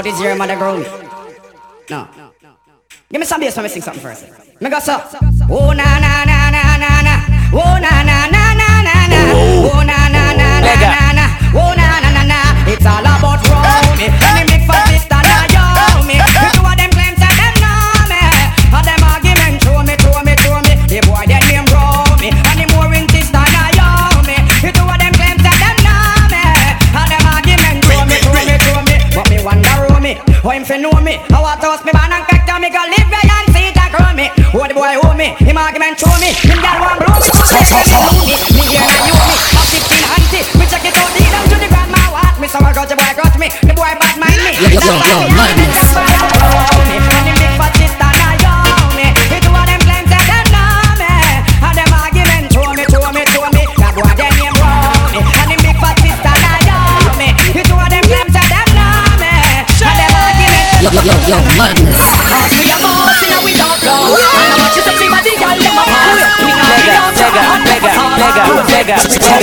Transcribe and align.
about 0.00 0.10
this 0.10 0.20
your 0.22 0.34
mother 0.34 0.56
grown. 0.56 0.82
No. 1.90 2.08
Give 3.10 3.20
me 3.20 3.26
some 3.26 3.40
bass 3.40 3.56
when 3.56 3.64
me 3.64 3.68
sing 3.68 3.82
something 3.82 4.02
first. 4.02 4.24
Me 4.60 4.70
go 4.70 4.78
so. 4.78 4.96
Oh 5.50 5.72
na 5.72 5.84
na 6.04 6.24
na 6.24 6.50
na 6.50 6.62
na 6.82 6.92
na. 7.06 7.14
Oh 7.52 7.76
na 7.84 7.92
na 8.08 8.16
na 8.34 8.42
na 8.60 8.68
na 8.88 8.96
na. 9.12 9.18
Oh 9.36 9.82
na 9.84 10.08
na 10.08 10.32
na 10.40 10.60
na 10.64 10.72
na 10.80 11.12
na. 11.18 11.24
Oh 11.52 11.74
na 11.76 12.00
na 12.00 12.10
na 12.16 12.22
na. 12.32 12.38
It's 12.72 12.86
all 12.86 13.04
about 13.04 13.29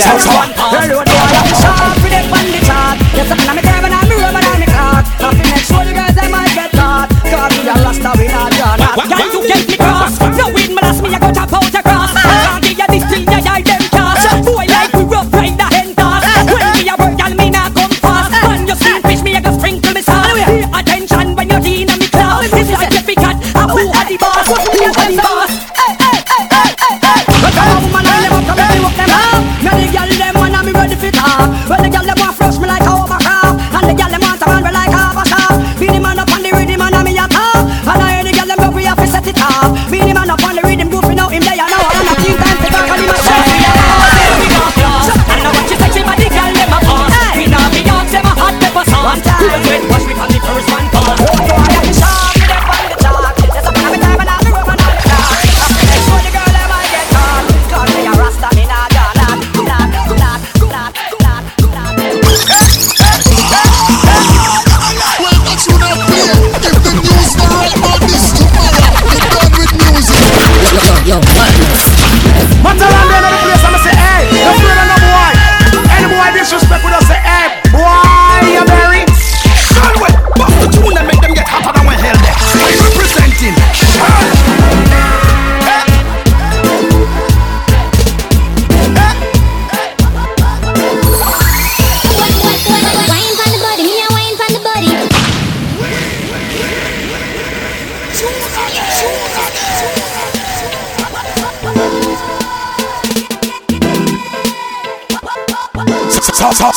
잘 0.00 0.14
못. 0.14 0.57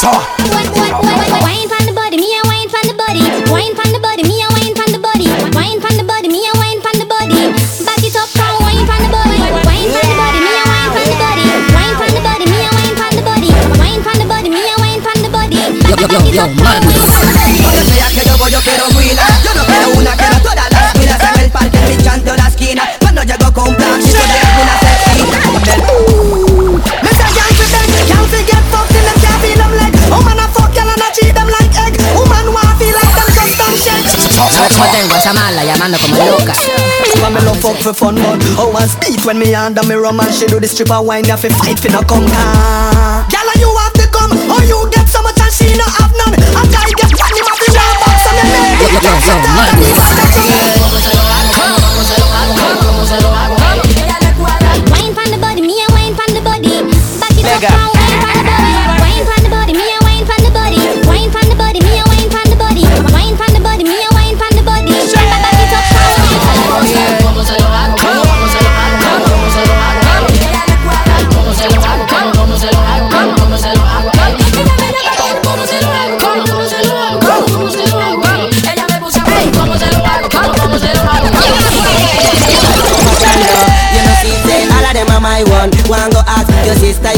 So, 0.02 0.81
ves 35.22 35.30
como 35.30 35.30
tengo 35.30 35.30
esa 35.30 35.34
mala 35.34 35.64
llamando 35.64 35.98
como 36.00 36.26
loca. 36.26 36.54
Woman 37.22 37.46
love 37.46 37.60
fuck 37.60 37.78
for 37.78 37.94
fun 37.94 38.16
but 38.16 38.42
How 38.56 38.72
I 38.72 38.88
speed 38.88 39.24
when 39.26 39.38
me 39.38 39.54
under 39.54 39.84
me 39.84 39.96
rum 39.96 40.20
and 40.20 40.34
she 40.34 40.48
do 40.48 40.60
the 40.60 40.68
stripper 40.68 41.02
wine 41.02 41.26
You 41.26 41.38
fi 41.38 41.50
fight 41.50 41.80
fi 41.80 41.90
no 41.90 42.02
come 42.02 42.26
down 42.26 43.26
and 43.30 43.60
you 43.60 43.70
have 43.78 43.94
to 43.94 44.08
come 44.08 44.32
Or 44.50 44.64
you 44.64 44.90
get 44.90 45.08
so 45.10 45.22
much 45.22 45.40
and 45.40 45.52
she 45.52 45.76
no 45.78 45.86
have 45.86 46.14
none. 46.18 46.34
A 46.34 46.62
guy 46.72 46.90
get 46.98 47.12
one 47.20 47.36
him 47.36 47.46
have 47.46 47.60
to 47.60 47.72
one 47.72 47.98
box 48.02 48.26
and 48.26 48.38
then 48.38 48.80
Yo, 48.80 48.88
yo, 48.90 49.02
yo, 49.02 50.66
yo, 50.66 50.71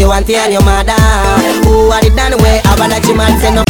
sister, 0.03 0.09
your 0.09 0.13
auntie 0.13 0.35
and 0.35 0.53
your 0.53 0.63
mother. 0.63 0.93
Who 1.65 1.89
are 1.91 2.03
it 2.05 2.15
done 2.15 2.35
way? 2.43 2.59
About 2.59 2.89
that 2.91 3.03
you 3.07 3.15
man 3.15 3.39
say 3.39 3.53
no. 3.53 3.63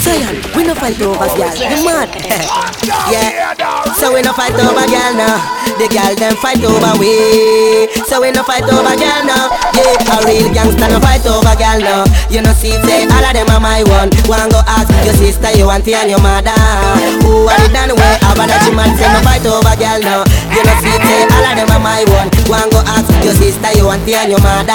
Zion, 0.00 0.40
we 0.56 0.64
no 0.64 0.72
fight 0.74 0.96
over 1.02 1.12
oh, 1.12 1.36
girl, 1.36 1.52
you 1.52 1.84
mad? 1.84 2.08
Yeah, 3.12 3.52
so 4.00 4.14
we 4.16 4.22
no 4.24 4.32
fight 4.32 4.56
over 4.56 4.86
girl 4.88 5.12
now. 5.12 5.36
The 5.76 5.86
girl 5.92 6.14
them 6.16 6.34
fight 6.40 6.64
over 6.64 6.96
we. 6.96 7.84
So 8.08 8.20
we 8.24 8.32
no 8.32 8.42
fight 8.42 8.64
over 8.64 8.96
girl 8.96 9.22
now. 9.28 9.52
Yeah, 9.76 10.16
a 10.16 10.24
real 10.24 10.48
gangster 10.56 10.88
no 10.88 10.98
fight 11.04 11.24
over 11.28 11.52
girl 11.52 11.80
now. 11.84 12.04
You 12.32 12.40
know 12.40 12.56
see 12.56 12.72
say 12.88 13.04
all 13.04 13.24
of 13.24 13.32
them 13.36 13.48
are 13.52 13.60
my 13.60 13.84
one. 13.92 14.08
One 14.24 14.48
go 14.48 14.64
ask 14.64 14.88
your 15.04 15.14
sister, 15.14 15.52
your 15.58 15.68
auntie 15.68 15.92
and 15.92 16.08
your 16.08 16.22
mother. 16.24 16.56
Who 17.20 17.44
are 17.44 17.60
it 17.60 17.72
done 17.76 17.92
way? 17.92 18.14
How 18.24 18.32
about 18.32 18.48
that 18.48 18.64
you 18.64 18.72
man 18.72 18.96
say 18.96 19.08
no 19.12 19.20
fight 19.20 19.44
over 19.44 19.74
girl 19.76 20.00
now 20.00 20.24
You 20.50 20.62
know 20.66 20.76
see 20.82 20.96
say 20.98 21.22
all 21.30 21.46
of 21.46 21.54
them 21.54 21.70
are 21.70 21.78
my 21.82 22.02
one 22.10 22.28
One 22.50 22.68
go 22.74 22.82
ask 22.90 23.08
your 23.22 23.34
sister, 23.36 23.70
your 23.78 23.92
auntie 23.92 24.16
and 24.16 24.32
your 24.32 24.40
mother. 24.42 24.74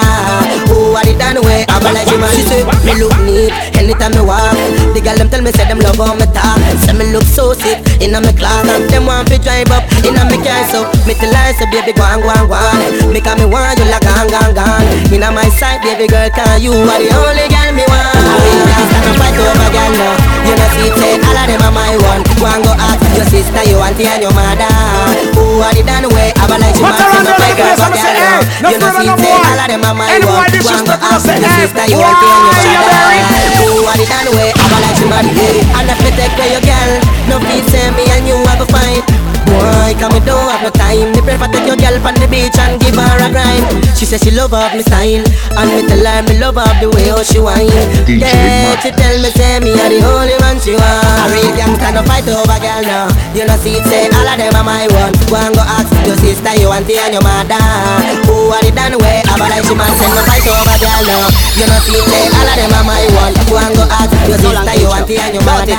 Who 0.72 0.96
are 0.96 1.04
it 1.04 1.18
done? 1.20 1.36
How 1.68 1.82
about 1.82 1.94
that 1.98 2.08
you 2.08 2.18
man. 2.22 2.32
She 2.32 2.44
say 2.48 2.62
me 2.88 2.94
look 2.96 3.12
neat. 3.28 3.52
Anytime 3.76 4.16
me 4.16 4.22
walk 4.24 4.56
The 4.96 5.02
girl 5.04 5.18
them 5.18 5.28
tell 5.30 5.42
me 5.44 5.52
say 5.52 5.68
them 5.68 5.82
love 5.84 6.00
how 6.00 6.16
me 6.16 6.26
talk. 6.32 6.58
Say 6.86 6.94
me 6.96 7.12
look 7.12 7.28
so 7.28 7.52
sick. 7.52 7.84
Inna 8.00 8.22
me 8.24 8.32
And 8.40 8.88
them 8.88 9.06
want 9.10 9.28
to 9.34 9.38
drive 9.42 9.68
up. 9.76 9.84
Inna 10.08 10.24
me 10.32 10.40
car 10.40 10.64
So 10.72 10.88
me 11.04 11.14
tell 11.20 11.34
her 11.34 11.52
say 11.60 11.68
baby 11.74 11.92
go 11.92 12.04
on 12.08 12.24
go 12.24 12.30
on 12.32 12.48
go 12.48 12.56
on. 12.56 13.12
Me 13.12 13.20
call 13.20 13.36
me 13.36 13.46
want 13.46 13.76
you 13.76 13.86
like 13.92 14.06
gone 14.06 14.32
gone 14.32 14.54
gone 14.56 14.86
Inna 15.12 15.30
my 15.34 15.50
side 15.52 15.84
baby 15.84 16.08
girl 16.08 16.30
can 16.32 16.62
you 16.62 16.72
are 16.72 17.00
the 17.02 17.12
only 17.12 17.46
girl 17.52 17.70
me 17.76 17.84
want. 17.90 18.16
I 18.16 18.64
can't 18.72 18.86
stand 18.88 19.06
up 19.12 19.16
fight 19.20 19.36
over 19.36 19.70
girl 19.76 19.92
now 20.00 20.35
You 20.46 20.54
know 20.56 20.70
see 20.78 20.90
say 21.02 21.14
all 21.26 21.38
of 21.38 21.46
them 21.50 21.62
are 21.66 21.74
my 21.74 21.94
one. 22.06 22.22
Go 22.38 22.46
and 22.46 22.62
go 22.64 22.74
ask 22.78 23.02
your 23.18 23.26
sister 23.28 23.64
your 23.66 23.82
auntie 23.82 24.06
and 24.06 24.22
your 24.22 24.34
mother. 24.34 24.70
Who 25.36 25.60
are 25.66 25.74
the 25.74 25.84
done 25.84 26.06
way? 26.14 26.32
Have 26.38 26.54
a 26.54 26.58
like 26.62 26.78
you 26.78 26.86
man 26.86 26.94
say 26.96 27.10
no 27.10 27.22
there 27.26 27.38
fight 27.42 27.58
like 27.58 27.58
this? 27.58 27.80
I'ma 27.82 27.98
girl 27.98 28.06
say, 28.06 28.14
now 28.14 28.40
hey, 28.40 28.62
no 28.62 28.68
You 28.70 28.78
know 28.78 28.92
see 28.94 29.10
say 29.10 29.34
all 29.34 29.60
of 29.60 29.68
them 29.68 29.84
are 29.84 29.96
my 29.98 30.08
one. 30.22 30.52
Go 30.54 30.70
and 30.70 30.86
go 30.86 30.96
ask 31.02 31.26
your 31.26 31.52
sister 31.58 31.86
your 31.90 32.04
auntie 32.06 32.30
and 32.30 32.46
your 32.46 32.84
mother? 32.86 33.46
Who 33.66 33.90
are 33.90 33.98
the 33.98 34.06
done 34.06 34.30
way? 34.38 34.50
Have 34.54 34.74
a 34.74 34.78
like 34.84 35.00
you 35.02 35.10
man 35.10 35.26
And 35.82 35.90
if 35.90 36.00
me 36.04 36.12
take 36.14 36.36
away 36.38 36.52
your 36.54 36.62
girl 36.62 36.92
No 37.30 37.36
feel 37.42 37.64
say 37.72 37.90
me 37.98 38.06
and 38.14 38.28
you 38.28 38.38
have 38.46 38.62
a 38.62 38.68
fight 38.70 39.25
Boy, 39.66 39.98
come 39.98 40.14
me 40.14 40.20
don't 40.22 40.46
have 40.46 40.62
no 40.62 40.70
time. 40.70 41.10
Me 41.18 41.22
prefer 41.26 41.50
take 41.50 41.66
your 41.66 41.78
girl 41.78 41.98
on 42.06 42.14
the 42.22 42.28
beach 42.30 42.54
and 42.62 42.78
give 42.78 42.94
her 42.94 43.18
a 43.18 43.28
grind 43.34 43.66
She 43.98 44.06
say 44.06 44.22
she 44.22 44.30
love 44.30 44.54
up 44.54 44.74
me 44.78 44.86
style 44.86 45.26
And 45.58 45.68
me 45.74 45.82
tell 45.90 46.06
her 46.06 46.22
me 46.30 46.38
love 46.38 46.58
up 46.62 46.78
the 46.78 46.86
way 46.94 47.10
how 47.10 47.26
she 47.26 47.42
whine. 47.42 47.66
Yeah, 48.06 48.78
she 48.80 48.94
tell 48.94 49.16
me 49.22 49.30
say 49.34 49.58
me 49.66 49.74
are 49.74 49.90
the 49.90 50.00
only 50.06 50.38
one 50.46 50.62
she 50.62 50.78
want. 50.78 50.86
I 50.86 51.34
real 51.34 51.50
gangsta 51.58 51.90
no 51.98 52.02
fight 52.06 52.28
over 52.30 52.46
girl 52.62 52.84
now. 52.86 53.10
You 53.34 53.50
know 53.50 53.58
see 53.58 53.82
it 53.82 53.86
say 53.90 54.06
all 54.14 54.28
of 54.30 54.38
them 54.38 54.54
are 54.54 54.64
my 54.66 54.86
one 54.94 55.14
Go 55.30 55.36
and 55.42 55.54
go 55.58 55.64
ask 55.66 55.90
your 56.06 56.18
sister, 56.22 56.54
your 56.62 56.70
auntie 56.74 57.02
and 57.02 57.18
your 57.18 57.26
mother. 57.26 57.58
Who 58.30 58.54
are 58.54 58.62
the 58.62 58.70
done 58.70 58.96
way? 59.02 59.26
Have 59.26 59.42
a 59.42 59.48
like 59.50 59.66
she 59.66 59.74
man 59.74 59.90
say 59.98 60.10
no 60.14 60.22
fight 60.30 60.46
over 60.46 60.78
girl 60.78 61.04
now. 61.10 61.26
You 61.58 61.66
know 61.66 61.80
see 61.82 61.98
it 61.98 62.06
say 62.14 62.30
all 62.30 62.46
of 62.46 62.56
them 62.56 62.74
are 62.78 62.86
my 62.86 63.02
one 63.18 63.34
Go 63.50 63.58
and 63.58 63.74
go 63.74 63.84
ask 63.90 64.14
your 64.30 64.38
sister, 64.38 64.76
your 64.78 64.94
auntie 64.94 65.18
and 65.18 65.34
your 65.34 65.44
mother. 65.44 65.74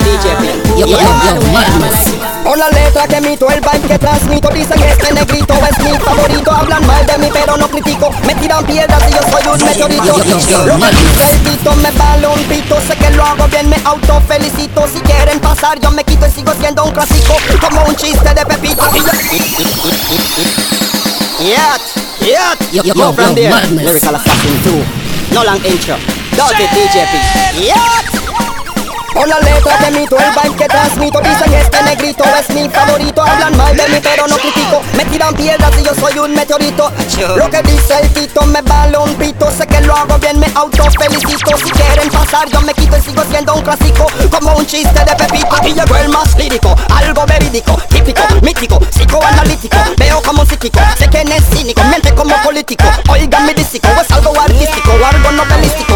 Yo, 0.74 0.84
yo, 0.86 0.98
yo, 0.98 0.98
yo, 0.98 1.40
madness. 1.54 2.18
Por 2.44 2.56
la 2.58 2.68
letra 2.70 3.06
que 3.08 3.16
emito, 3.16 3.46
el 3.76 3.82
que 3.88 3.98
transmito 3.98 4.48
Dicen 4.50 4.78
que 4.80 4.90
este 4.90 5.12
negrito 5.12 5.54
es 5.54 5.78
mi 5.84 5.98
favorito. 5.98 6.50
Hablan 6.52 6.86
mal 6.86 7.06
de 7.06 7.18
mí 7.18 7.28
pero 7.32 7.56
no 7.56 7.68
critico. 7.68 8.10
Me 8.26 8.34
tiran 8.36 8.64
piedras 8.64 9.02
y 9.08 9.12
yo 9.12 9.20
soy 9.30 9.46
un 9.52 9.64
meteorito. 9.64 10.04
Lo 10.04 10.76
que 10.76 11.30
el 11.30 11.38
Tito 11.44 11.76
me 11.76 11.90
vale 11.92 12.26
un 12.26 12.42
pito 12.44 12.76
Sé 12.86 12.96
que 12.96 13.10
lo 13.10 13.24
hago 13.24 13.46
bien, 13.48 13.68
me 13.68 13.76
autofelicito. 13.84 14.86
Si 14.92 15.00
quieren 15.00 15.38
pasar 15.40 15.78
yo 15.80 15.90
me 15.90 16.04
quito 16.04 16.26
y 16.26 16.30
sigo 16.30 16.52
siendo 16.58 16.84
un 16.84 16.92
clásico. 16.92 17.34
Como 17.60 17.84
un 17.84 17.96
chiste 17.96 18.28
de 18.34 18.46
Pepito. 18.46 18.82
Y 18.94 18.98
yo- 18.98 19.12
Yat, 21.38 21.80
yat. 22.20 22.58
Yo, 22.72 22.82
yo, 22.82 22.94
Yo 22.94 23.12
from 23.12 23.34
there. 23.34 23.50
Lyrical 23.70 24.14
Assassin 24.16 24.62
2 24.64 25.34
No 25.34 25.44
long 25.44 25.60
intro 25.66 25.96
Dirty 26.32 26.64
DJP 26.64 27.66
Yat 27.66 28.45
por 29.16 29.26
la 29.26 29.38
letra 29.40 29.78
que 29.78 29.86
emito, 29.86 30.16
el 30.18 30.30
vibe 30.30 30.56
que 30.56 30.68
transmito 30.68 31.20
Dicen 31.20 31.54
este 31.54 31.82
negrito 31.82 32.24
es 32.38 32.54
mi 32.54 32.68
favorito. 32.68 33.22
Hablan 33.22 33.56
mal 33.56 33.76
de 33.76 33.88
mí 33.88 33.98
pero 34.02 34.28
no 34.28 34.36
critico. 34.36 34.82
Me 34.96 35.04
tiran 35.06 35.34
piedras 35.34 35.70
y 35.78 35.82
yo 35.82 35.94
soy 35.94 36.18
un 36.18 36.34
meteorito. 36.34 36.92
Lo 37.36 37.50
que 37.50 37.62
dice 37.62 37.94
el 38.02 38.12
Tito 38.12 38.42
me 38.46 38.60
vale 38.62 38.98
un 38.98 39.14
pito. 39.14 39.50
Sé 39.50 39.66
que 39.66 39.80
lo 39.80 39.96
hago 39.96 40.18
bien, 40.18 40.38
me 40.38 40.46
autofelicito. 40.54 41.56
Si 41.56 41.70
quieren 41.70 42.10
pasar 42.10 42.48
yo 42.50 42.60
me 42.60 42.74
quito 42.74 42.96
y 42.96 43.00
sigo 43.00 43.22
siendo 43.30 43.54
un 43.54 43.62
clásico. 43.62 44.06
Como 44.30 44.56
un 44.56 44.66
chiste 44.66 45.04
de 45.04 45.14
Pepito 45.16 45.56
Y 45.64 45.72
llegó 45.72 45.96
el 45.96 46.08
más 46.08 46.36
lírico, 46.36 46.74
algo 46.94 47.24
verídico 47.26 47.80
Típico, 47.88 48.22
mítico, 48.42 48.78
psicoanalítico. 48.80 49.78
Veo 49.96 50.22
como 50.22 50.42
un 50.42 50.48
psíquico, 50.48 50.80
sé 50.98 51.08
que 51.08 51.22
es 51.22 51.44
cínico. 51.50 51.82
Miente 51.84 52.14
como 52.14 52.36
político, 52.42 52.84
oigan 53.08 53.46
mi 53.46 53.54
dístico 53.54 53.88
Es 54.00 54.10
algo 54.10 54.38
artístico, 54.38 54.90
algo 54.92 55.32
novelístico 55.32 55.95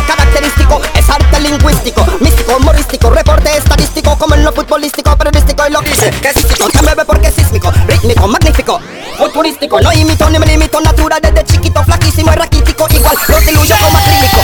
lingüístico 1.81 2.07
Místico, 2.21 2.57
humorístico, 2.57 3.11
reporte 3.11 3.57
estadístico 3.57 4.17
Como 4.19 4.35
en 4.35 4.45
lo 4.45 4.53
futbolístico, 4.53 5.17
periodístico 5.17 5.67
Y 5.67 5.73
lo 5.73 5.81
dice 5.81 6.11
que 6.11 6.29
es 6.29 6.35
sísmico, 6.35 6.69
que 6.69 6.83
me 6.83 6.95
ve 6.95 7.05
porque 7.05 7.31
sísmico 7.31 7.73
Rítmico, 7.87 8.29
magnífico, 8.29 8.81
futurístico. 9.17 9.81
No 9.81 9.93
imito 9.93 10.29
ni 10.31 10.39
me 10.39 10.47
limito, 10.47 10.81
natural 10.81 11.21
desde 11.23 11.45
chiquito 11.45 11.83
Flaquísimo 11.85 12.33
y 12.33 12.37
raquítico, 12.37 12.87
igual 12.91 13.17
diluyo 13.47 13.77
como 13.81 13.99
acrílico. 13.99 14.41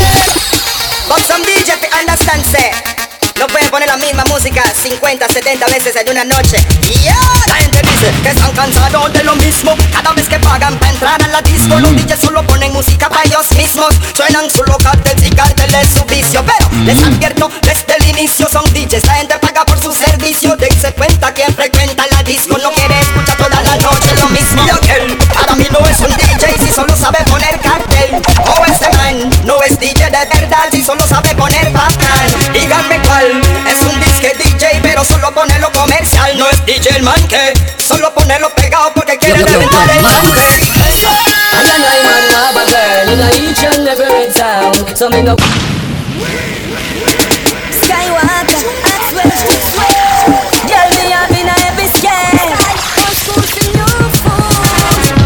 But 1.08 1.20
some 1.20 1.44
DJ 1.44 1.72
understand, 2.00 2.44
say 2.44 2.95
No 3.46 3.52
pueden 3.52 3.70
poner 3.70 3.86
la 3.86 3.96
misma 3.96 4.24
música 4.24 4.60
50, 4.74 5.28
70 5.28 5.66
veces 5.66 5.94
en 5.94 6.10
una 6.10 6.24
noche. 6.24 6.56
Yeah, 6.82 7.14
la 7.46 7.54
gente 7.54 7.80
dice 7.80 8.10
que 8.20 8.30
están 8.30 8.50
cansados 8.50 9.12
de 9.12 9.22
lo 9.22 9.36
mismo. 9.36 9.72
Cada 9.92 10.12
vez 10.14 10.28
que 10.28 10.40
pagan 10.40 10.76
para 10.80 10.90
entrar 10.90 11.22
a 11.22 11.28
la 11.28 11.42
disco 11.42 11.78
Los 11.78 11.92
DJs 11.92 12.20
solo 12.20 12.42
ponen 12.42 12.72
música 12.72 13.08
para 13.08 13.22
ellos 13.22 13.52
mismos. 13.52 13.94
Suenan 14.16 14.50
solo 14.50 14.76
cartel 14.78 15.24
y 15.24 15.30
cartel 15.30 15.72
es 15.76 15.90
su 15.90 16.04
vicio 16.06 16.44
Pero 16.44 16.84
les 16.84 17.00
advierto 17.04 17.48
desde 17.62 17.96
el 17.98 18.18
inicio 18.18 18.48
Son 18.50 18.64
DJs, 18.74 19.06
la 19.06 19.14
gente 19.14 19.38
paga 19.38 19.64
por 19.64 19.80
su 19.80 19.94
servicio. 19.94 20.56
Dense 20.56 20.92
cuenta 20.94 21.32
quien 21.32 21.54
frecuenta 21.54 22.04
la 22.10 22.24
disco. 22.24 22.58
No 22.58 22.72
quiere 22.72 22.98
escuchar 22.98 23.36
toda 23.36 23.62
la 23.62 23.76
noche 23.76 24.08
lo 24.16 24.28
mismo. 24.30 24.66
Y 24.66 24.70
aquel, 24.70 25.16
para 25.18 25.54
mí 25.54 25.68
no 25.70 25.86
es 25.86 26.00
un 26.00 26.08
DJ 26.16 26.66
Si 26.66 26.72
solo 26.74 26.96
sabe 26.96 27.18
poner 27.30 27.60
cartel. 27.60 28.20
O 28.44 28.64
este 28.64 28.90
man 28.96 29.30
no 29.44 29.62
es 29.62 29.78
DJ 29.78 30.10
de 30.10 30.26
verdad 30.34 30.66
Si 30.72 30.82
solo 30.82 31.06
sabe 31.06 31.32
poner 31.36 31.70
bacán 31.70 32.05
Pero 34.96 35.04
solo 35.04 35.30
pone 35.34 35.58
lo 35.58 35.70
comercial 35.72 36.38
No 36.38 36.48
es 36.48 36.64
DJ 36.64 36.96
el 36.96 37.02
man 37.02 37.20
que 37.28 37.52
solo 37.76 38.14
pone 38.14 38.40
lo 38.40 38.48
pegado 38.54 38.90
Porque 38.94 39.18
quiere 39.18 39.40
Yo, 39.40 39.46
yo, 39.46 39.52
yo, 39.52 39.58
reventar 39.58 39.90
el 39.90 40.00
madness. 40.02 40.32
tanque 40.32 41.36
And 41.52 41.68
I 41.68 41.76
know 41.76 42.40
I'm 42.40 42.56
a 42.56 42.64
girl 42.64 43.12
in 43.12 43.20
a 43.20 43.28
each 43.36 43.62
and 43.64 43.86
every 43.86 44.32
town 44.32 44.72
So 44.96 45.10
me 45.10 45.20
no 45.22 45.36
Skywalker, 47.76 48.62
Axwell, 48.88 49.32
Girl, 50.64 50.88
me 50.96 51.10
have 51.12 51.30
in 51.30 51.44
a 51.44 51.54
every 51.68 51.88
scale. 51.92 52.56
Old 52.96 53.16
school 53.20 53.44
to 53.52 53.62
new 53.76 53.84
food. 54.16 54.48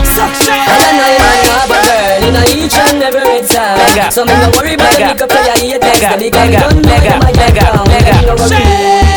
So, 0.02 0.22
And 0.26 0.82
I 0.82 0.90
know 0.98 1.08
you 1.14 1.22
man 1.22 1.46
have 1.46 1.70
a 1.70 1.78
girl 1.86 2.26
in 2.26 2.34
a 2.34 2.42
each 2.58 2.74
and 2.74 3.02
every 3.04 3.46
time 3.46 3.78
Mega. 3.78 4.10
So 4.10 4.24
me 4.24 4.32
no 4.34 4.50
worry 4.50 4.74
about 4.74 4.90
the 4.94 4.98
Mega. 4.98 5.12
lick 5.14 5.22
up 5.22 5.28
to 5.30 5.38
your 5.46 5.56
haters 5.62 6.02
Mega. 6.02 6.10
Them 6.10 6.18
because 6.18 6.50
Mega. 6.50 6.58
don't 6.58 6.82
know 6.82 6.90
Mega. 6.90 7.06
them 7.06 7.22
a 7.22 7.32
Mega. 7.38 7.60
down 7.60 7.86
Mega. 7.86 8.10
Them 8.10 8.26
no 8.26 8.34
worry 8.34 8.48
them 8.50 9.09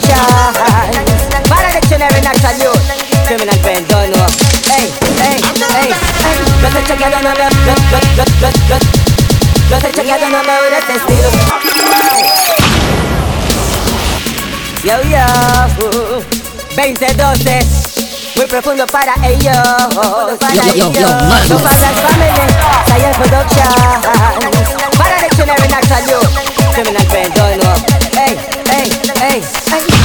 science 0.00 1.18
production 1.18 1.42
Para 1.48 1.68
dictionary 1.72 2.20
natural 2.22 2.56
youth 2.58 2.82
Criminal 3.26 3.58
brain, 3.62 3.84
don't 3.88 4.10
know 4.14 4.26
Hey, 4.66 4.90
hey, 5.18 5.40
hey, 5.72 5.90
hey 5.90 6.38
No 6.62 6.68
te 6.70 6.80
chequeado, 6.86 7.18
no 7.22 7.30
me 7.30 7.38
No, 7.38 7.74
no, 7.90 7.98
no, 8.16 8.24
no, 8.40 8.50
no 8.68 8.78
No 9.70 9.78
te 9.78 9.92
chequeado, 9.92 10.28
no 10.28 10.42
me 10.42 10.58
voy 10.60 10.70
de 10.70 10.78
este 10.78 10.94
estilo. 10.96 11.28
Yo, 14.84 15.02
yo. 15.02 15.26
2012 16.76 17.60
Muy 18.36 18.46
profundo 18.46 18.86
para 18.86 19.14
ellos. 19.26 19.56
Para 20.40 20.54
Yo, 20.54 20.62
yo, 20.74 20.92
yo, 20.92 21.00
ellos. 21.00 21.10
madness. 21.24 21.48
So 21.48 21.58
far 21.58 21.72
as 21.72 22.00
family, 22.00 22.30
science 22.86 23.16
production. 23.18 23.74
Para 24.96 25.16
dictionary 25.22 25.68
natural 25.68 26.02
youth 26.06 26.30
Criminal 26.74 27.04
brain, 27.10 28.07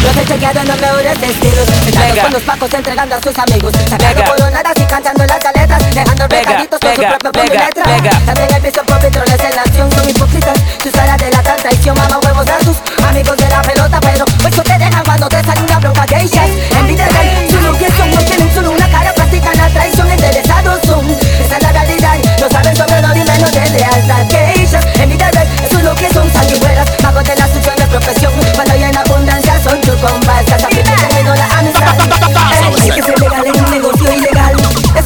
Los 0.04 0.18
he 0.18 0.26
chequeado, 0.26 0.64
no 0.66 0.76
me 0.76 0.92
voy 0.92 1.04
de 1.04 1.12
estilo 1.12 1.62
Estamos 1.62 2.10
Mega. 2.10 2.24
con 2.24 2.34
los 2.34 2.42
pacos 2.44 2.74
entregando 2.74 3.16
a 3.16 3.22
sus 3.22 3.38
amigos. 3.40 3.72
Sacando 3.90 4.24
coronadas 4.26 4.74
y 4.78 4.84
cantando 4.86 5.26
las 5.26 5.40
letras 5.56 5.96
Dejando 5.96 6.28
recaditos 6.28 6.80
con 6.80 6.96
su 6.96 7.02
propio 7.20 7.44
mega, 7.44 7.66
letra. 7.68 8.20
También 8.26 8.54
el 8.56 8.62
piso 8.62 8.84
por 8.84 9.00
petroles 9.00 9.40
en 9.40 9.56
la 9.56 9.62
acción 9.62 9.92
Son 9.92 10.10
hipócritas, 10.10 10.58
sus 10.82 10.92
caras 10.92 11.18
de 11.18 11.32
la 11.32 11.42
traición 11.42 11.98
Mamá 11.98 12.20
huevos 12.20 12.48
a 12.50 12.64
sus 12.64 12.78
amigos 13.08 13.38
de 13.38 13.50
la 13.50 13.62
pelota 13.62 14.00
Pero 14.02 14.26
eso 14.48 14.64
te 14.64 14.78
dejan 14.78 15.04
cuando 15.04 15.30
te 15.30 15.44
sale 15.44 15.73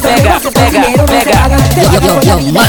mega. 0.02 0.40
pagan 0.40 1.68
Te 1.70 1.82
Yo, 1.82 2.00
yo, 2.00 2.20
yo, 2.20 2.28
la 2.28 2.36
vida 2.36 2.60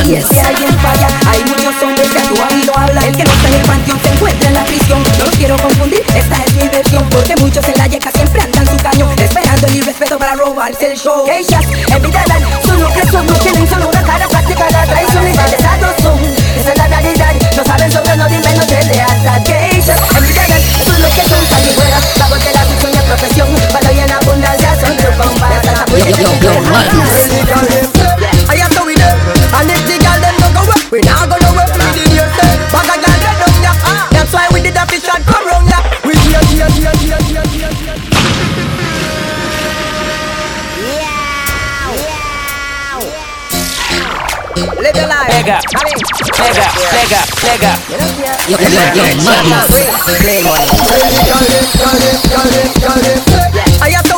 alguien 0.47 0.79
falla. 0.79 1.07
Hay 1.29 1.43
muchos 1.43 1.83
hombres 1.83 2.09
que 2.09 2.19
actúan 2.19 2.61
y 2.61 2.65
no 2.65 2.73
hablan. 2.75 3.03
El 3.03 3.15
que 3.15 3.23
no 3.23 3.31
está 3.31 3.47
en 3.47 3.53
el 3.53 3.61
panteón 3.61 3.99
se 4.01 4.09
encuentra 4.09 4.47
en 4.47 4.53
la 4.53 4.63
prisión. 4.65 5.03
No 5.17 5.25
los 5.25 5.35
quiero 5.35 5.57
confundir, 5.57 6.03
esta 6.15 6.35
es 6.45 6.53
mi 6.53 6.67
versión 6.67 7.09
Porque 7.09 7.35
muchos 7.37 7.67
en 7.67 7.77
la 7.77 7.87
yeca 7.87 8.11
siempre 8.11 8.41
andan 8.41 8.65
su 8.67 8.77
caño 8.77 9.09
Esperando 9.17 9.67
el 9.67 9.75
irrespeto 9.75 10.17
para 10.17 10.35
robarse 10.35 10.91
el 10.91 10.97
show. 10.97 11.25
Ellas 11.29 11.65
evitarán, 11.87 11.99
son 11.99 12.29
lo 12.29 12.38
que 12.38 12.38
Yo, 48.49 48.57
yo, 48.57 48.65
yo, 48.65 49.03
madness. 49.25 49.69
Play 50.21 50.41
money. 50.41 50.65
I 53.79 53.89
have 53.93 54.05
to 54.09 54.17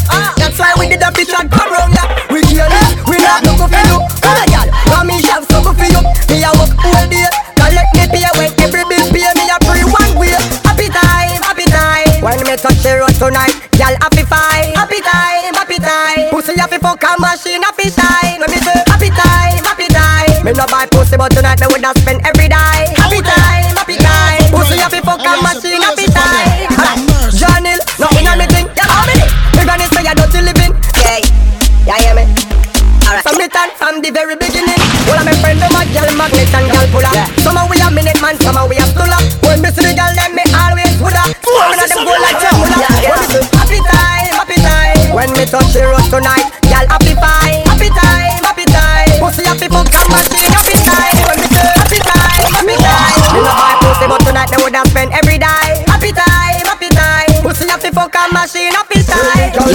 ya. 0.00 0.32
That's 0.36 0.58
why 0.58 0.72
we 0.78 0.88
did 0.88 1.02
a 1.02 1.10
bitch 1.10 1.32
and 1.38 1.50
come 1.50 1.70
round 1.72 1.94
it, 1.94 2.32
we 2.32 2.41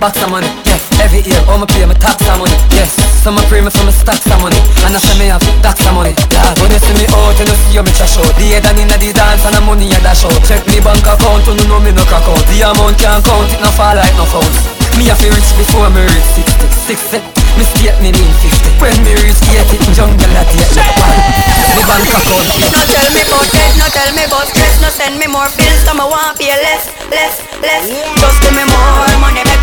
Box 0.00 0.16
of 0.24 0.32
money 0.32 0.48
Yes. 0.64 0.80
Every 0.96 1.20
year 1.28 1.36
all 1.44 1.60
me 1.60 1.68
pay 1.68 1.84
me 1.84 1.92
tax 2.00 2.24
of 2.24 2.40
money 2.40 2.56
Yes. 2.72 2.96
Some 3.20 3.36
me 3.36 3.44
pray 3.52 3.60
me 3.60 3.68
for 3.68 3.84
me 3.84 3.92
stacks 3.92 4.24
of 4.32 4.40
money 4.40 4.56
And 4.88 4.96
I 4.96 4.98
say 4.98 5.12
me 5.20 5.28
have 5.28 5.44
stacks 5.44 5.84
of 5.84 5.92
money 5.92 6.16
Lord 6.32 6.56
When 6.64 6.72
you 6.72 6.80
see 6.80 6.96
me 6.96 7.04
oh, 7.12 7.28
out 7.28 7.36
You 7.36 7.44
know 7.44 7.56
see 7.68 7.76
you 7.76 7.84
me 7.84 7.92
trash 7.92 8.16
out 8.16 8.32
The 8.40 8.48
head 8.48 8.64
and 8.64 8.80
inna 8.80 8.96
the 8.96 9.12
dance 9.12 9.44
And 9.44 9.52
the 9.52 9.60
money 9.60 9.92
I 9.92 10.00
dash 10.00 10.24
out 10.24 10.32
Check 10.48 10.64
me 10.72 10.80
bank 10.80 11.04
account 11.04 11.44
You 11.44 11.68
know 11.68 11.76
me 11.84 11.92
no 11.92 12.00
crack 12.08 12.24
out. 12.24 12.40
The 12.48 12.64
amount 12.64 12.96
can't 12.96 13.20
count 13.20 13.52
It 13.52 13.60
no 13.60 13.68
fall 13.76 13.92
like 13.92 14.16
no 14.16 14.24
phones 14.24 14.80
me 14.98 15.06
a 15.06 15.14
fi 15.14 15.30
rich 15.30 15.54
before 15.54 15.86
me 15.94 16.02
reach 16.02 16.30
60 16.34 17.22
60 17.22 17.22
Me 17.54 17.62
state 17.62 17.94
me 18.02 18.10
mean 18.10 18.34
50 18.42 18.82
When 18.82 18.96
me 19.06 19.14
reach 19.22 19.38
80 19.38 19.78
Jungle 19.94 20.34
at 20.34 20.50
the 20.50 20.58
Me 21.78 21.82
bank 21.86 22.10
account. 22.10 22.48
No 22.74 22.82
tell 22.90 23.08
me 23.14 23.22
about 23.22 23.46
debt, 23.54 23.72
no 23.78 23.86
tell 23.94 24.10
me 24.18 24.26
about 24.26 24.50
stress 24.50 24.82
No 24.82 24.90
send 24.90 25.14
me 25.14 25.30
more 25.30 25.46
bills, 25.54 25.86
so 25.86 25.94
me 25.94 26.02
want 26.02 26.36
pay 26.42 26.50
less, 26.58 26.90
less, 27.06 27.38
less. 27.62 27.86
Just 28.18 28.42
give 28.42 28.50
me 28.50 28.66
more 28.66 29.19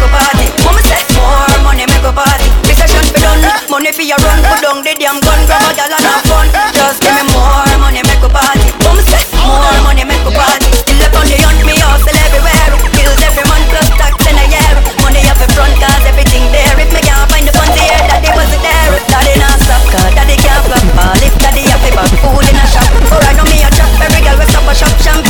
a 0.08 0.12
party 0.16 0.48
Mama 0.64 0.82
say 0.88 1.04
more 1.20 1.60
money, 1.64 1.84
make 1.84 2.08
a 2.08 2.12
party 2.12 2.48
Recession 2.68 3.04
be 3.12 3.20
done, 3.20 3.44
money 3.70 3.92
for 3.92 4.04
your 4.08 4.20
run. 4.24 4.40
Put 4.48 4.64
down 4.64 4.80
the 4.84 4.94
damn 4.96 5.20
gun, 5.20 5.40
grab 5.46 5.68
a 5.68 5.72
gal 5.76 5.92
and 5.92 6.04
have 6.08 6.24
fun. 6.28 6.48
Just 6.72 7.04
give 7.04 7.14
me 7.16 7.24
more 7.36 7.68
money, 7.84 8.02
make 8.08 8.24
a 8.24 8.30
party 8.32 8.68
Mama 8.84 9.04
say 9.04 9.24
more 9.44 9.80
money, 9.84 10.04
make 10.08 10.24
a 10.24 10.32
party 10.32 10.72
Still 10.72 11.04
up 11.04 11.16
on 11.20 11.26
the 11.28 11.38
hunt, 11.44 11.60
me 11.68 11.76
hustle 11.84 12.16
everywhere. 12.16 12.72
Bills 12.96 13.20
every 13.24 13.44
month 13.52 13.68
plus 13.72 13.90
tax 14.00 14.16
in 14.28 14.36
a 14.40 14.46
year. 14.48 14.74
Money 15.04 15.22
up 15.28 15.40
in 15.40 15.50
front, 15.56 15.76
cause 15.80 16.04
everything 16.08 16.44
there. 16.52 16.76
If 16.80 16.90
me 16.92 17.02
can't 17.04 17.28
find 17.32 17.46
the 17.48 17.54
funds 17.56 17.76
here, 17.76 18.02
daddy 18.08 18.32
wasn't 18.34 18.64
there. 18.64 18.88
Daddy 19.12 19.36
not 19.40 19.58
stop, 19.60 19.84
cause 19.92 20.12
daddy 20.16 20.36
can't 20.40 20.64
flop 20.68 20.84
All 21.00 21.22
if 21.24 21.36
daddy 21.40 21.64
have 21.70 21.84
to 21.84 21.92
back 21.96 22.12
food 22.24 22.46
in 22.48 22.56
a 22.56 22.66
shop. 22.68 22.88
Alright, 23.12 23.36
now 23.36 23.46
me 23.48 23.62
a 23.64 23.70
chop, 23.76 23.92
every 24.00 24.22
girl 24.24 24.38
will 24.40 24.50
stop 24.50 24.68
a 24.68 24.74
shop. 24.76 24.94
Champagne, 25.04 25.27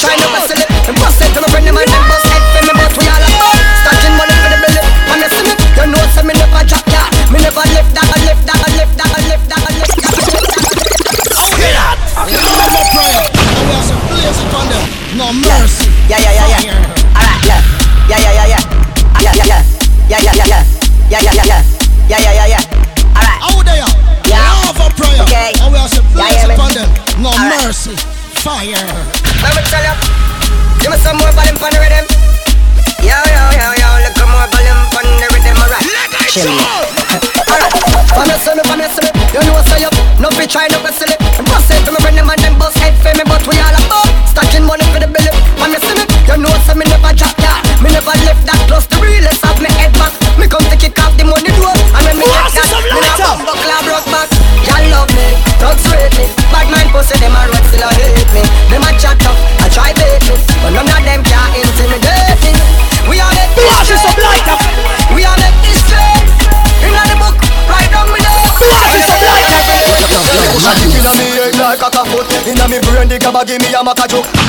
try 0.00 0.16
no 0.16 0.26
vessel 0.32 0.56
it 0.56 0.68
And 0.88 0.96
bust 0.96 1.20
it 1.20 1.30
to 1.36 1.40
my 1.44 1.48
friend 1.52 1.68
of 1.68 1.74
mine 1.76 1.88
Them 1.92 2.04
bust 2.08 2.26
head 2.32 2.42
for 2.56 2.62
me 2.64 2.72
But 2.80 2.92
we 2.96 3.04
all 3.12 3.24
up 3.28 3.56
Stacking 3.84 4.14
money 4.16 4.34
for 4.40 4.48
the 4.50 4.58
belly 4.64 4.82
Promise 5.06 5.36
me 5.44 5.52
You 5.76 5.84
know 5.92 6.04
say 6.16 6.24
me 6.24 6.32
never 6.34 6.62
drop 6.64 6.84
ya 6.88 7.02
Me 7.28 7.38
never 7.44 7.64
lift 7.76 7.92
that 7.92 8.08
I 8.08 8.18
lift 8.24 8.42
that 8.48 8.58
I 8.64 8.70
lift 8.80 8.94
that 8.96 9.10
I 9.12 9.20
lift 9.28 9.46
that 9.52 9.60
I 9.60 9.70
lift 9.76 9.94
that 10.00 10.08
Never 12.30 12.84
prayer. 12.94 13.26
And 13.30 13.64
we 13.68 13.74
are 13.74 13.84
some 13.84 14.00
blaze 14.08 14.38
it 14.40 14.54
on 14.54 14.66
them. 14.70 14.84
No 15.18 15.26
mercy. 15.32 15.88
Yeah, 16.08 16.18
yeah, 16.20 16.32
yeah, 16.32 16.48
yeah 16.48 16.62
yeah 16.62 17.60
Yeah, 18.08 18.18
yeah, 18.18 18.32
yeah, 18.32 18.46
yeah 18.46 18.62
Yeah, 19.20 19.34
yeah, 19.34 19.44
yeah 19.44 19.62
Yeah, 20.08 20.20
yeah, 20.20 20.32
yeah, 20.34 20.46
yeah 20.46 20.62
Yeah, 21.10 21.20
yeah, 21.20 21.32
yeah, 21.32 21.44
yeah 21.44 21.62
Yeah, 22.08 22.18
yeah, 22.18 22.32
yeah, 22.32 22.46
yeah 22.46 23.16
Alright 23.16 23.40
Out 23.42 23.64
there. 23.66 23.88
Yeah. 24.30 24.72
Never 24.72 24.88
prayer. 24.96 25.22
Okay. 25.26 25.52
And 25.60 25.72
we 25.72 25.78
are 25.78 25.88
some 25.88 26.06
blaze 26.14 26.34
Yeah, 26.34 26.46
yeah, 26.46 26.54
it 26.54 26.58
man. 26.58 26.60
on 26.60 26.72
them. 26.74 26.88
No 27.22 27.30
mercy. 27.36 28.19
Fire. 28.40 28.72
Let 29.44 29.52
me 29.52 29.62
tell 29.68 29.84
you 29.84 29.92
Give 30.80 30.88
me 30.88 30.96
some 31.04 31.20
more 31.20 31.28
volume 31.36 31.60
on 31.60 31.70
the 31.76 31.80
rhythm. 31.80 32.08
Yo, 33.04 33.12
yo, 33.12 33.42
yo, 33.52 33.66
yo 33.76 33.88
Look 34.00 34.16
more 34.24 34.48
volume 34.48 34.80
on 34.96 35.04
the 35.20 35.28
rhythm 35.36 35.60
Alright. 35.60 35.84
Chill. 36.32 36.48
Alright. 36.48 37.74
Promise 38.08 38.48
me, 38.56 38.62
promise 38.64 38.96
me? 39.04 39.08
You 39.36 39.44
know 39.44 39.60
what 39.60 39.68
I 39.68 39.76
say 39.76 39.84
up 39.84 39.92
No 40.16 40.32
be 40.40 40.48
try 40.48 40.72
no 40.72 40.80
be 40.80 40.88
silly. 40.96 41.20
Bust 41.52 41.68
it 41.68 41.84
to 41.84 41.92
me 41.92 42.00
friend 42.00 42.16
them 42.16 42.32
and 42.32 42.40
them 42.40 42.56
bust 42.56 42.80
head 42.80 42.96
for 43.04 43.12
me 43.12 43.24
But 43.28 43.44
we 43.44 43.60
all 43.60 43.76
about 43.76 44.08
Stacking 44.24 44.64
money 44.64 44.88
for 44.88 45.04
the 45.04 45.08
belly 45.12 45.32
Promise 45.60 45.84
me? 45.92 46.08
You 46.24 46.40
know 46.40 46.52
say 46.64 46.72
me 46.80 46.88
never 46.88 47.12
drop 47.12 47.36
ya. 47.44 47.60
Me 47.84 47.92
never 47.92 48.14
left 48.24 48.40
that 48.48 48.56
close 48.64 48.88
The 48.88 48.96
realest 49.04 49.09
give 73.44 73.58
me 73.62 73.74
a 73.74 73.82
maca 73.82 74.06
joke 74.08 74.39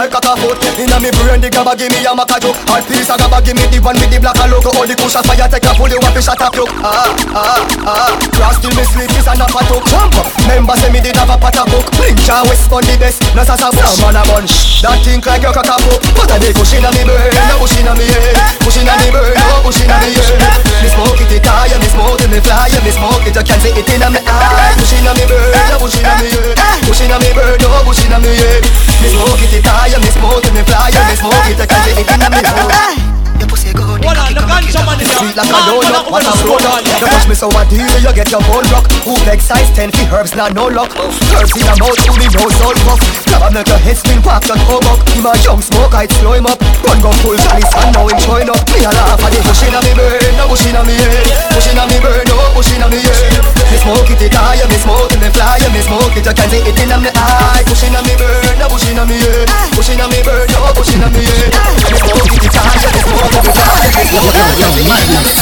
like 0.00 0.16
a 0.16 0.20
kaput 0.20 0.56
Inna 0.80 0.96
me 0.96 1.12
brain 1.12 1.40
the 1.44 1.52
gabba 1.52 1.76
give 1.76 1.92
me 1.92 2.00
a 2.08 2.12
maca 2.16 2.40
joke. 2.40 2.56
Hard 2.64 2.88
piece 2.88 3.12
of 3.12 3.20
gabba 3.20 3.44
give 3.44 3.56
me 3.56 3.68
the 3.68 3.78
one 3.84 3.96
with 4.00 4.08
the 4.08 4.16
black 4.16 4.40
and 4.40 4.48
logo. 4.48 4.72
All 4.72 4.88
the 4.88 4.96
cushion 4.96 5.20
fire 5.28 5.44
take 5.44 5.68
a 5.68 5.72
pull 5.76 5.92
you 5.92 6.00
up 6.00 6.16
a 6.16 6.20
shot 6.24 6.40
up 6.40 6.56
look. 6.56 6.72
Ah 6.80 7.04
ah 7.36 7.60
ah. 7.84 8.20
Cross 8.40 8.64
till 8.64 8.72
me 8.72 8.84
sleep 8.88 9.12
is 9.12 9.28
a 9.28 9.36
nap 9.36 9.52
a 9.52 9.60
took 9.68 9.84
Jump 9.92 10.16
up 10.16 10.24
Member 10.48 10.72
say 10.80 10.88
me 10.88 11.04
did 11.04 11.12
have 11.20 11.28
a 11.28 11.36
pot 11.36 11.52
a 11.60 11.62
cook 11.68 11.92
and 12.00 12.44
west 12.48 12.72
on 12.72 12.80
the 12.88 12.96
best 12.96 13.20
No 13.36 13.44
sasa 13.44 13.68
brown 13.68 13.92
man 14.00 14.16
a 14.16 14.22
bunch 14.32 14.80
That 14.80 14.96
think 15.04 15.28
like 15.28 15.44
your 15.44 15.52
cock 15.52 15.68
a 15.68 15.76
pop 15.76 16.00
But 16.16 16.32
a 16.32 16.36
the 16.40 16.56
cushion 16.56 16.80
inna 16.80 16.88
me 16.96 17.04
brain 17.04 17.28
No 17.52 17.60
bush 17.60 17.76
inna 17.76 17.92
me 17.92 18.08
head. 18.08 18.40
Bush 18.64 18.80
inna 18.80 18.96
me 18.96 19.12
brain 19.12 19.36
No 19.36 19.60
bush 19.60 19.84
inna 19.84 20.00
me 20.00 20.16
head. 20.16 20.40
Me 20.80 20.88
smoke 20.88 21.20
it 21.20 21.36
it 21.36 21.44
high 21.44 21.68
Me 21.76 21.88
smoke 21.92 22.22
it 22.24 22.30
me 22.32 22.40
fly 22.40 22.72
Me 22.80 22.92
smoke 22.96 23.26
it. 23.28 23.36
You 23.36 23.44
can 23.44 23.58
see 23.60 23.76
it 23.76 23.88
inna 23.92 24.08
me 24.08 24.20
eye. 24.24 24.72
Bush 24.80 24.96
inna 24.96 25.12
me 25.12 25.24
brain 25.28 25.52
No 25.68 25.76
bush 25.76 26.00
inna 26.00 26.16
me 26.16 26.32
head. 26.32 26.56
Bush 26.88 27.02
inna 27.04 27.20
me 27.20 27.28
brain 27.36 27.60
No 27.60 27.84
bush 27.84 28.00
inna 28.08 28.16
me 28.16 28.32
head. 28.32 28.64
Me 29.04 29.08
smoke 29.12 29.44
it 29.44 29.52
it 29.52 29.68
high 29.68 29.89
Me 29.98 30.10
smoke 30.14 30.46
it 30.46 30.54
me 30.54 30.62
fly 30.62 30.94
Me 31.10 31.14
smoke 31.18 31.34
it 31.50 31.58
you 31.58 31.66
can 31.66 31.80
see 31.82 31.98
it 31.98 32.06
inna 32.06 32.30
me 32.30 32.38
eye 32.46 32.94
Your 33.42 33.48
pussy 33.50 33.74
good 33.74 34.04
Hold 34.06 34.18
on, 34.22 34.30
the 34.30 34.42
ganja 34.46 34.80
man 34.86 35.02
is 35.02 35.10
Sweet 35.10 35.34
like 35.34 35.50
a 35.50 35.50
Man, 35.50 35.66
man, 35.66 35.82
donut, 35.82 36.06
what 36.14 36.22
a 36.22 36.30
man, 36.30 36.46
road 36.46 36.62
man, 36.62 36.82
You 36.86 37.08
touch 37.10 37.26
me 37.26 37.34
so 37.34 37.50
I 37.50 37.66
deal, 37.66 37.90
you 37.98 38.12
get 38.14 38.30
your 38.30 38.38
bone 38.46 38.68
rock 38.70 38.86
Who 39.02 39.18
beg 39.26 39.42
size 39.42 39.66
10 39.74 39.90
feet 39.90 40.06
herbs, 40.14 40.38
not 40.38 40.54
no 40.54 40.70
luck. 40.70 40.94
Herbs 41.34 41.58
in 41.58 41.66
a 41.66 41.74
mouth, 41.74 41.98
to 41.98 42.12
me 42.14 42.30
no 42.30 42.46
soul 42.54 42.76
puff 42.86 43.02
Grab 43.26 43.50
him 43.50 43.58
like 43.58 43.72
a 43.72 43.78
head 43.82 43.98
spin, 43.98 44.22
pop 44.22 44.46
that 44.46 44.62
hoe 44.70 44.78
buck 44.78 45.02
Him 45.10 45.26
a 45.26 45.34
young 45.42 45.58
smoke, 45.58 45.90
I'd 45.90 46.12
slow 46.22 46.38
him 46.38 46.46
up. 46.46 46.62
Run 46.86 47.02
go 47.02 47.10
full 47.24 47.34
Johnny 47.34 47.66
Sun, 47.66 47.90
now 47.90 48.06
him 48.06 48.18
showing 48.22 48.46
up. 48.46 48.62
Me 48.70 48.86
a 48.86 48.90
laugh 48.94 49.18
at 49.18 49.30
the 49.34 49.40
bush 49.42 49.66
inna 49.66 49.82
me 49.82 49.92
brain, 49.98 50.29
no 50.40 50.48
bush 50.48 50.66
inna 50.66 50.82
me 50.84 50.96
eh. 50.96 51.04
head 51.04 51.52
Bush 51.52 51.68
inna 51.68 51.84
me 51.86 52.00
brain, 52.00 52.24
no 52.24 52.36
bush 52.56 52.72
inna 52.72 52.88
me 52.88 52.96
head 52.96 53.36
Me 53.68 53.76
smoke 53.76 54.08
it, 54.08 54.22
it 54.24 54.32
high, 54.32 54.64
me 54.64 54.76
smoke 54.80 55.12
it, 55.12 55.20
me 55.20 55.28
fly 55.28 55.60
eh. 55.60 55.68
Me 55.68 55.80
smoke 55.84 56.16
it, 56.16 56.24
you 56.24 56.32
can 56.32 56.48
see 56.48 56.64
it 56.64 56.78
inna 56.80 56.96
me 56.96 57.10
eye. 57.12 57.62
Bush 57.68 57.84
inna 57.84 58.00
me 58.00 58.16
brain, 58.16 58.56
no 58.56 58.66
bush 58.72 58.88
inna 58.88 59.04
me 59.04 59.20
head 59.20 59.48
Bush 59.76 59.92
inna 59.92 60.08
me 60.08 60.18
brain, 60.24 60.48
no 60.56 60.72
bush 60.72 60.96
inna 60.96 61.08
me 61.12 61.20
head 61.20 61.52
Me 61.84 61.96
smoke 62.00 62.32
it, 62.32 62.44
it 62.48 62.56
high, 62.56 62.80
me 62.88 63.00
smoke 63.04 63.36
it, 63.36 63.42
me 63.44 63.52
fly 63.52 63.84
Me 63.84 64.02
smoke 64.08 64.32
it, 64.32 64.50
Yo, 64.60 64.66
yo, 64.66 64.84
madness. 64.88 65.40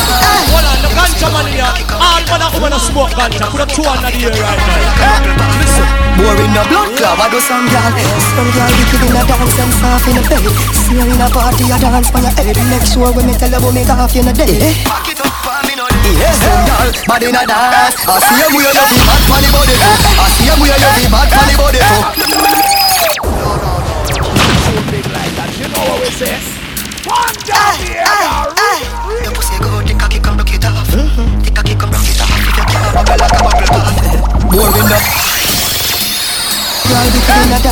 Hold 0.48 0.64
on, 0.64 0.78
the 0.80 0.88
ganja 0.92 1.28
man 1.32 1.46
in 1.48 1.61
here. 1.61 1.72
All 1.96 2.22
man 2.28 2.42
and 2.42 2.52
woman 2.54 2.72
a 2.72 2.78
smoke 2.78 3.12
ganja. 3.16 3.48
Put 3.48 3.64
a 3.64 3.66
two 3.66 3.84
under 3.84 4.11
the 4.12 4.20
air 4.28 4.32
right 4.32 4.61
now. 4.61 5.98
Boring 6.18 6.52
the 6.52 6.62
blood 6.68 6.90
club, 6.98 7.18
I 7.20 7.26
do 7.30 7.40
some 7.40 7.66
gal. 7.70 7.92
Some 8.34 8.50
gal 8.52 8.70
wicked 8.76 9.02
in 9.08 9.16
a 9.16 9.22
dance 9.24 9.58
and 9.58 9.72
soft 9.78 10.08
in 10.08 10.18
a 10.18 10.22
bed 10.28 10.44
See 10.74 10.98
her 10.98 11.06
in 11.08 11.20
a 11.20 11.28
party, 11.30 11.64
I 11.70 11.78
dance 11.78 12.11
on 12.12 12.22
your 12.22 12.32
head. 12.34 12.58
Make 12.68 12.87
sure 12.88 13.12
when 13.12 13.26
me 13.26 13.34
tell 13.34 13.52
her 13.52 13.58
about 13.58 13.74
me 13.74 13.82
off 13.88 14.16
in 14.16 14.28
a 14.28 14.32
day 14.32 14.88
Back 14.88 15.09
it 15.12 15.20
up 15.20 15.33
for 15.44 15.53
a 17.37 17.44
dance 17.44 18.09
I 18.09 18.16
see 18.24 18.40
them 18.40 18.57
where 18.57 18.64
you 18.64 18.72
be 18.72 19.01
bad 19.05 19.20
for 19.29 19.38
the 19.38 19.48
body 19.53 19.77
I 19.77 20.27
see 20.33 20.48
them 20.48 20.59
where 20.64 20.72
you 20.72 20.90
be 20.96 21.12
bad 21.12 21.29
body 21.61 21.81
rock 21.88 22.16
it 22.16 22.24
it 22.24 22.48
you 34.40 34.57
a 34.57 35.01
Girl, 36.88 37.05
we 37.12 37.20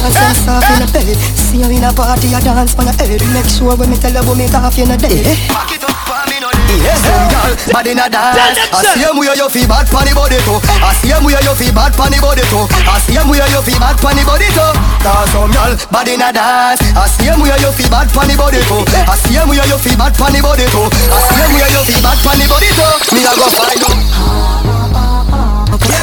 a 0.05 0.13
dance 0.13 0.45
soft 0.45 0.69
in 0.71 0.83
a 0.83 0.87
bed 0.93 1.17
See 1.37 1.63
her 1.63 1.71
in 1.73 1.85
a 1.85 1.93
party, 1.93 2.35
I 2.35 2.41
dance 2.41 2.77
on 2.77 2.85
your 2.85 2.93
head 2.93 3.23
Make 3.33 3.49
sure 3.49 3.75
when 3.75 3.89
me 3.91 3.97
tell 3.97 4.13
her 4.13 4.21
about 4.21 4.37
me 4.37 4.45
off 4.53 4.79
in 4.79 4.91
a 4.91 4.97
day 4.97 5.37
Back 5.49 5.73
it 5.73 5.85
up 5.85 6.06
Yes, 6.75 6.99
some 7.07 7.27
girl, 7.31 7.53
bad 7.73 7.87
in 7.87 7.99
a 7.99 8.07
dance 8.11 8.59
I 8.75 8.83
see 8.95 9.03
them 9.03 9.17
where 9.17 9.35
you 9.39 9.49
feel 9.49 9.69
bad 9.71 9.87
for 9.87 10.03
the 10.03 10.13
body 10.15 10.39
too. 10.43 10.59
I 10.83 10.91
see 10.99 11.11
them 11.15 11.23
where 11.23 11.39
you 11.39 11.55
feel 11.55 11.73
bad 11.73 11.95
for 11.95 12.11
the 12.11 12.19
body 12.19 12.45
too. 12.51 12.67
I 12.87 12.99
see 13.03 13.15
them 13.15 13.29
where 13.31 13.47
you 13.47 13.61
feel 13.63 13.79
bad 13.79 13.97
for 14.03 14.13
the 14.13 14.23
body 14.27 14.49
too. 14.51 14.73
Cause 15.03 15.31
some 15.31 15.51
girl, 15.55 15.73
bad 15.95 16.09
in 16.11 16.23
a 16.23 16.31
dance 16.35 16.83
I 16.95 17.07
see 17.07 17.31
them 17.31 17.41
where 17.41 17.59
you 17.59 17.71
feel 17.71 17.91
bad 17.91 18.11
for 18.11 18.27
the 18.27 18.35
body 18.35 18.61
too. 18.67 18.83
I 19.07 19.15
see 19.23 19.39
them 19.39 19.49
where 19.49 19.63
you 19.63 19.79
feel 19.79 19.97
bad 19.97 20.15
for 20.19 20.29
the 20.31 20.41
body 20.43 20.67
too. 20.67 20.87
I 20.91 21.19
see 21.23 21.39
them 21.39 21.51
where 21.55 21.71
you 21.71 21.83
feel 21.87 22.03
bad 22.03 22.19
for 22.19 22.35
the 22.35 22.47
body 22.51 22.71
too. 22.75 22.93
Me 23.15 23.21
a 23.23 23.33
go 23.35 23.47
find 23.55 23.83
out 23.87 24.97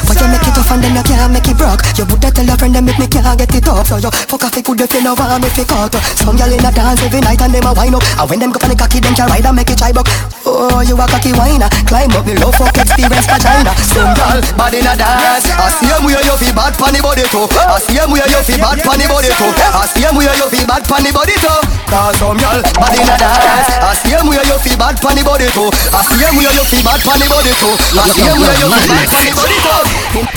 but 0.07 0.19
you 0.19 0.27
make 0.27 0.45
it 0.45 0.53
tough 0.53 0.71
and 0.71 0.83
then 0.83 0.95
you 0.95 1.03
can't 1.03 1.31
make 1.33 1.47
it 1.47 1.57
broke. 1.57 1.81
You 1.97 2.05
woulda 2.05 2.29
tell 2.31 2.45
your 2.45 2.57
friend 2.57 2.75
them 2.75 2.87
if 2.87 2.99
me 2.99 3.07
can't 3.07 3.37
get 3.37 3.53
it 3.55 3.67
up. 3.67 3.87
So 3.87 3.97
you 3.97 4.11
fuck 4.11 4.43
off 4.43 4.57
it 4.57 4.65
good 4.65 4.81
if 4.81 4.93
you 4.93 5.01
know 5.01 5.15
want 5.15 5.41
me 5.41 5.49
fi 5.49 5.63
cut. 5.63 5.95
Some 6.19 6.37
gyal 6.37 6.53
in 6.53 6.63
a 6.63 6.71
dance 6.71 7.01
every 7.01 7.21
night 7.21 7.41
and 7.41 7.53
them 7.53 7.65
a 7.65 7.73
wind 7.73 7.95
up. 7.95 8.03
And 8.19 8.29
when 8.29 8.39
them 8.39 8.51
go 8.51 8.59
on 8.63 8.69
the 8.69 8.75
cocky, 8.75 8.99
them 8.99 9.15
can 9.15 9.27
ride 9.29 9.45
and 9.45 9.55
make 9.55 9.69
it 9.69 9.77
try 9.77 9.91
buck. 9.91 10.07
Oh, 10.45 10.83
you 10.83 10.99
a 10.99 11.05
cocky 11.07 11.31
whiner, 11.39 11.71
climb 11.87 12.11
up 12.11 12.27
me 12.27 12.35
low 12.35 12.51
fuck 12.51 12.75
experience 12.75 13.23
vagina. 13.23 13.71
Some 13.79 14.11
girl 14.11 14.43
bad 14.59 14.75
in 14.75 14.83
a 14.83 14.91
dance. 14.91 15.47
I 15.47 15.71
see 15.79 15.87
em 15.87 16.03
where 16.03 16.19
you 16.19 16.35
feel 16.35 16.51
bad 16.51 16.75
pon 16.75 16.91
the 16.91 16.99
body 16.99 17.23
too. 17.31 17.47
I 17.47 17.79
see 17.79 17.95
em 17.95 18.11
where 18.11 18.27
you 18.27 18.43
feel 18.43 18.59
bad 18.59 18.83
pon 18.83 18.99
the 18.99 19.07
body 19.07 19.31
too. 19.39 19.55
I 19.55 19.87
see 19.87 20.03
em 20.03 20.19
where 20.19 20.35
you 20.35 20.47
feel 20.51 20.67
bad 20.67 20.83
pon 20.83 20.99
the 20.99 21.15
body 21.15 21.39
too. 21.39 21.59
Cause 21.87 22.19
some 22.19 22.35
girl 22.35 22.59
bad 22.75 22.91
in 22.91 23.07
a 23.07 23.15
dance. 23.15 23.71
I 23.71 23.95
see 24.03 24.11
em 24.11 24.27
where 24.27 24.43
you 24.43 24.59
feel 24.59 24.75
bad 24.75 24.99
pon 24.99 25.15
the 25.15 25.23
body 25.23 25.47
too. 25.55 25.71
I 25.95 26.03
see 26.11 26.19
em 26.27 26.35
where 26.35 26.51
you 26.51 26.65
feel 26.67 26.83
bad 26.83 26.99
pon 26.99 27.15
the 27.23 27.27
body 27.31 27.55
too. 27.55 27.71
I 27.95 28.11
see 28.11 28.27
em 28.27 28.35
where 28.35 28.51
you 28.59 28.67
feel 28.67 28.91
bad 28.91 29.07
pon 29.07 29.23
the 29.23 29.31
body 29.31 29.55
too. 29.63 30.27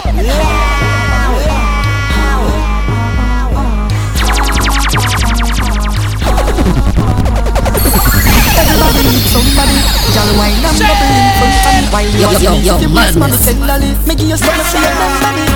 Everybody 0.00 0.60
need 8.98 9.24
somebody. 9.30 9.76
Y'all 10.14 10.30
wine 10.38 10.58
and 10.58 10.78
bubble 10.78 11.10
in 11.14 11.28
front 11.38 11.54
and 11.70 11.86
while 11.94 12.06
you 12.06 12.20
Yo, 12.20 12.30
yo, 12.38 12.52
yo, 12.58 12.74
you 12.82 12.88
madness. 12.90 13.16
man 13.16 13.32
tenderly. 13.44 13.90
Me 14.06 14.14
give 14.18 14.28
you 14.28 14.36
some 14.36 14.50
of 14.54 14.66
your 14.74 14.82
memory. 14.82 15.46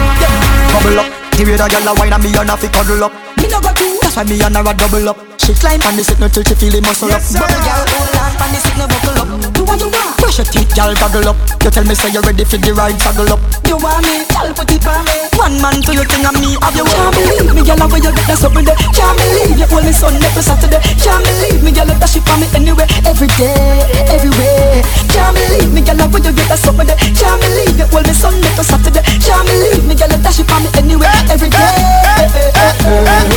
Bubble 0.74 0.98
up 1.02 1.06
The 1.34 1.42
way 1.44 1.56
that 1.58 1.70
gyal 1.70 1.86
a 1.86 1.92
wine 1.98 2.12
and 2.14 2.22
me 2.22 2.30
and 2.34 2.50
a 2.50 2.54
fi 2.56 2.68
cuddle 2.68 3.04
up 3.04 3.12
Me 3.38 3.46
no 3.50 3.60
got 3.60 3.74
two. 3.76 3.98
That's 4.02 4.16
why 4.16 4.24
me 4.24 4.38
and 4.42 4.54
her 4.56 4.62
a 4.66 4.72
double 4.74 5.08
up 5.10 5.18
She 5.38 5.54
climb 5.54 5.82
on 5.86 5.94
the 5.98 6.02
no 6.18 6.26
till 6.28 6.42
she 6.42 6.54
feel 6.54 6.72
the 6.74 6.80
muscle 6.82 7.10
up. 7.10 7.22
Bubble 7.22 7.62
girl 7.62 7.82
hold 7.94 8.14
on 8.18 8.32
on 8.42 8.50
the 8.54 8.60
no 8.78 8.86
buckle 8.90 9.18
up. 9.22 9.53
Do 9.74 9.90
what 9.90 9.90
you 9.90 9.98
want. 9.98 10.16
Brush 10.22 10.38
your 10.38 10.46
teeth, 10.46 10.70
gyal, 10.70 10.94
goggle 11.02 11.28
up 11.28 11.36
You 11.62 11.70
tell 11.70 11.84
me 11.84 11.94
say 11.94 12.10
you're 12.14 12.22
ready 12.22 12.44
for 12.44 12.56
the 12.56 12.72
ride, 12.72 12.94
saddle 13.02 13.26
up 13.34 13.40
You 13.66 13.76
want 13.76 14.06
me, 14.06 14.22
girl 14.30 14.54
put 14.54 14.70
it 14.70 14.86
on 14.86 15.02
me. 15.02 15.16
One 15.34 15.58
man 15.60 15.82
to 15.82 15.90
your 15.90 16.06
thing 16.06 16.22
and 16.22 16.38
me 16.38 16.54
have 16.62 16.78
you. 16.78 16.86
Can't 16.86 17.10
believe 17.10 17.50
me, 17.50 17.62
girl, 17.66 17.82
where 17.90 17.98
you 17.98 18.12
get 18.14 18.26
that 18.30 18.38
something 18.38 18.64
there. 18.64 18.78
Can't 18.94 19.18
believe 19.18 19.58
you 19.58 19.66
only 19.74 19.90
Sunday 19.90 20.30
for 20.30 20.46
Saturday. 20.46 20.78
Can't 21.02 21.20
believe 21.26 21.60
me, 21.60 21.70
girl, 21.74 21.90
that 21.90 22.06
she 22.06 22.22
for 22.22 22.38
me 22.38 22.46
anyway, 22.54 22.86
every 23.02 23.26
day, 23.34 23.82
everywhere. 24.14 24.80
Can't 25.10 25.34
believe 25.34 25.70
me, 25.74 25.82
girl, 25.82 26.00
where 26.06 26.22
you 26.22 26.32
get 26.32 26.46
that 26.48 26.60
something 26.62 26.86
there. 26.86 26.98
Can't 27.18 27.36
believe 27.42 27.74
you 27.74 27.86
only 27.90 28.14
Sunday 28.14 28.52
for 28.54 28.64
Saturday. 28.64 29.02
Can't 29.20 29.42
believe 29.42 29.84
me, 29.84 29.94
girl, 29.98 30.14
that 30.14 30.32
she 30.32 30.46
for 30.46 30.58
me 30.62 30.70
anyway, 30.78 31.10
every 31.28 31.50
day. 31.50 32.14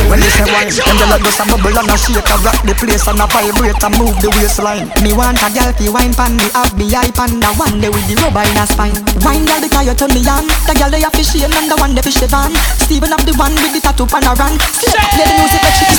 When 0.08 0.22
they 0.22 0.30
say 0.30 0.46
wine, 0.46 0.70
them 0.70 0.96
gyal 1.02 1.12
a 1.12 1.16
just 1.18 1.40
a 1.40 1.44
bubble 1.50 1.76
and 1.76 1.90
a 1.90 1.96
shake 1.98 2.30
a 2.30 2.36
rock 2.46 2.58
the 2.64 2.74
place 2.78 3.06
and 3.08 3.20
a 3.20 3.26
vibrate 3.26 3.82
and 3.82 3.94
move 3.98 4.16
the 4.20 4.30
waistline 4.36 4.88
Me 5.02 5.12
want 5.12 5.40
a 5.40 5.48
girl 5.52 5.72
fi 5.72 5.88
wine 5.88 6.12
pan 6.28 6.36
me 6.36 6.44
have 6.52 6.76
me 6.76 6.84
eye 6.92 7.10
pan 7.16 7.40
the 7.40 7.48
one 7.56 7.80
day 7.80 7.88
with 7.88 8.04
the 8.08 8.14
rubber 8.20 8.44
in 8.44 8.56
her 8.56 8.68
spine. 8.68 8.92
Wine 9.24 9.44
girl 9.48 9.60
because 9.60 9.86
you 9.88 9.94
turn 9.96 10.12
me 10.12 10.20
on. 10.28 10.44
The 10.68 10.76
girl 10.76 10.90
they 10.92 11.00
a 11.00 11.08
fi 11.08 11.22
shame 11.24 11.52
and 11.56 11.70
the 11.72 11.76
one 11.80 11.94
they 11.96 12.04
fi 12.04 12.12
Siobhan. 12.12 12.52
Steven 12.76 13.12
up 13.12 13.22
the 13.24 13.32
one 13.40 13.54
with 13.56 13.72
the 13.72 13.80
tattoo 13.80 14.04
pan 14.04 14.24
a 14.28 14.36
run. 14.36 14.60
Slap 14.76 15.08
play 15.16 15.24
the 15.24 15.34
music 15.40 15.62
like 15.64 15.76
she 15.76 15.86
is 15.88 15.98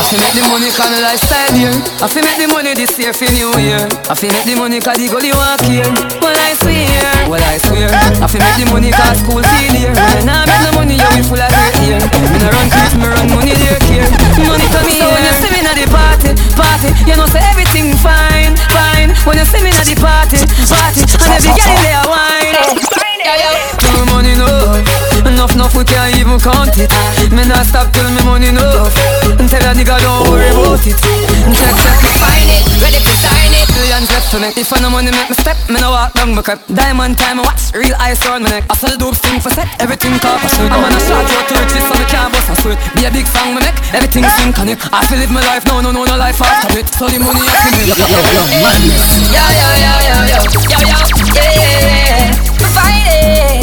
I 0.00 0.02
fi 0.04 0.16
make 0.16 0.34
the 0.36 0.42
money 0.48 0.70
cause 0.72 0.92
the 0.92 1.00
lifestyle 1.00 1.52
here 1.56 1.72
I 2.00 2.06
fi 2.08 2.20
make 2.20 2.38
the 2.38 2.46
money 2.48 2.72
this 2.76 2.96
year 2.96 3.12
for 3.12 3.28
new 3.32 3.52
year. 3.60 3.84
I 4.08 4.14
fi 4.16 4.28
make 4.32 4.48
the 4.48 4.56
money 4.56 4.80
cause 4.80 4.96
the 4.96 5.08
gully 5.12 5.32
walk 5.36 5.60
here. 5.68 5.88
Well 6.24 6.36
I 6.36 6.56
swear, 6.56 7.28
well 7.28 7.42
I 7.44 7.58
swear. 7.60 7.88
I 7.92 8.26
fi 8.28 8.38
make 8.40 8.56
the 8.64 8.66
money 8.72 8.92
cause 8.92 9.20
school 9.20 9.42
feel 9.44 9.74
here. 9.76 9.92
When 9.92 10.28
I 10.28 10.44
make 10.48 10.62
no 10.64 10.70
money, 10.76 10.96
you 10.96 11.08
we 11.16 11.22
full 11.26 11.40
of 11.40 11.50
hate 11.52 11.76
here 11.84 12.00
Me 12.00 12.36
no 12.40 12.48
run 12.52 12.68
creep, 12.70 12.92
me 13.00 13.06
run 13.08 13.26
money 13.32 13.54
there 13.58 13.80
here 13.88 14.06
Money 14.44 14.66
come 14.72 14.86
here 14.88 15.02
So 15.02 15.06
when 15.10 15.24
you 15.24 15.34
see 15.40 15.50
me 15.50 15.60
at 15.64 15.76
the 15.76 15.86
party, 15.90 16.30
party 16.54 16.88
You 17.08 17.16
know 17.16 17.26
say 17.26 17.42
everything 17.50 17.96
fine, 17.98 18.54
fine 19.14 19.26
When 19.26 19.38
you 19.38 19.44
see 19.44 19.62
me 19.62 19.70
at 19.70 19.86
the 19.86 19.96
party, 19.98 20.38
party 20.68 21.02
And 21.02 21.32
every 21.34 21.52
girl 21.54 21.70
in 21.70 21.82
there 21.82 22.04
wine 22.06 22.54
No 23.82 24.04
money 24.12 24.34
no. 24.36 24.48
Enough, 25.26 25.54
enough, 25.54 25.74
we 25.76 25.84
can't 25.84 26.16
even 26.16 26.40
count 26.40 26.76
it. 26.78 26.90
Me 27.32 27.44
not 27.44 27.66
stop 27.66 27.92
till 27.92 28.08
me 28.10 28.22
money 28.24 28.50
no. 28.50 28.88
Tell 29.48 29.64
a 29.66 29.74
nigga 29.74 30.00
don't 30.00 30.28
worry 30.28 30.48
about 30.48 30.86
it. 30.86 30.96
Check, 30.96 31.74
check, 31.76 31.98
me 32.02 32.10
find 32.20 32.50
it 32.50 32.62
Ready 32.80 33.00
to 33.00 33.14
sign 33.20 33.52
it 33.52 33.59
Billions 33.74 34.10
left 34.10 34.30
to 34.32 34.38
me. 34.40 34.48
If 34.56 34.72
I 34.72 34.80
no 34.80 34.90
money 34.90 35.10
make 35.10 35.30
me 35.30 35.36
step. 35.36 35.56
Me 35.70 35.78
no 35.78 35.90
walk 35.94 36.12
down 36.14 36.34
my 36.34 36.42
crap 36.42 36.58
Diamond 36.66 37.14
time 37.14 37.38
watch 37.38 37.70
Real 37.70 37.94
ice 38.02 38.26
on 38.26 38.42
my 38.42 38.50
neck? 38.50 38.64
I 38.66 38.74
sell 38.74 38.96
dope 38.98 39.14
thing 39.14 39.38
for 39.38 39.50
set. 39.54 39.70
Everything 39.78 40.18
top 40.18 40.42
of 40.42 40.50
suit 40.50 40.66
I'm 40.66 40.82
on 40.82 40.90
a 40.90 40.98
shot 40.98 41.22
road 41.22 41.46
to 41.46 41.54
riches 41.62 41.84
So 41.86 41.94
me 41.94 42.06
can't 42.10 42.32
bust 42.34 42.50
a 42.50 42.54
sweat 42.58 42.78
Be 42.98 43.06
a 43.06 43.10
big 43.14 43.26
song 43.30 43.54
me 43.54 43.62
make 43.62 43.78
Everything 43.94 44.26
sync 44.34 44.58
on 44.58 44.68
it. 44.68 44.78
I 44.90 45.06
feel 45.06 45.18
live 45.18 45.30
my 45.30 45.42
life. 45.46 45.62
No, 45.66 45.80
no, 45.80 45.90
no, 45.90 46.02
no 46.02 46.16
life 46.18 46.42
after 46.42 46.78
it. 46.78 46.90
So 46.90 47.06
the 47.06 47.18
money 47.22 47.38
I 47.38 47.54
feel 47.70 47.86
Yo, 47.86 47.94
yo, 47.94 48.06
yo, 48.06 48.22
yo, 48.34 48.42
madness. 48.62 49.30
Yo, 49.30 49.38
yo, 49.38 49.70
yo, 49.78 49.94
yo, 50.10 50.26
yo, 50.26 50.42
yo, 50.66 50.82
yo, 50.82 50.98
yeah, 51.38 52.34
we 52.58 52.66
find 52.74 53.06
it. 53.06 53.62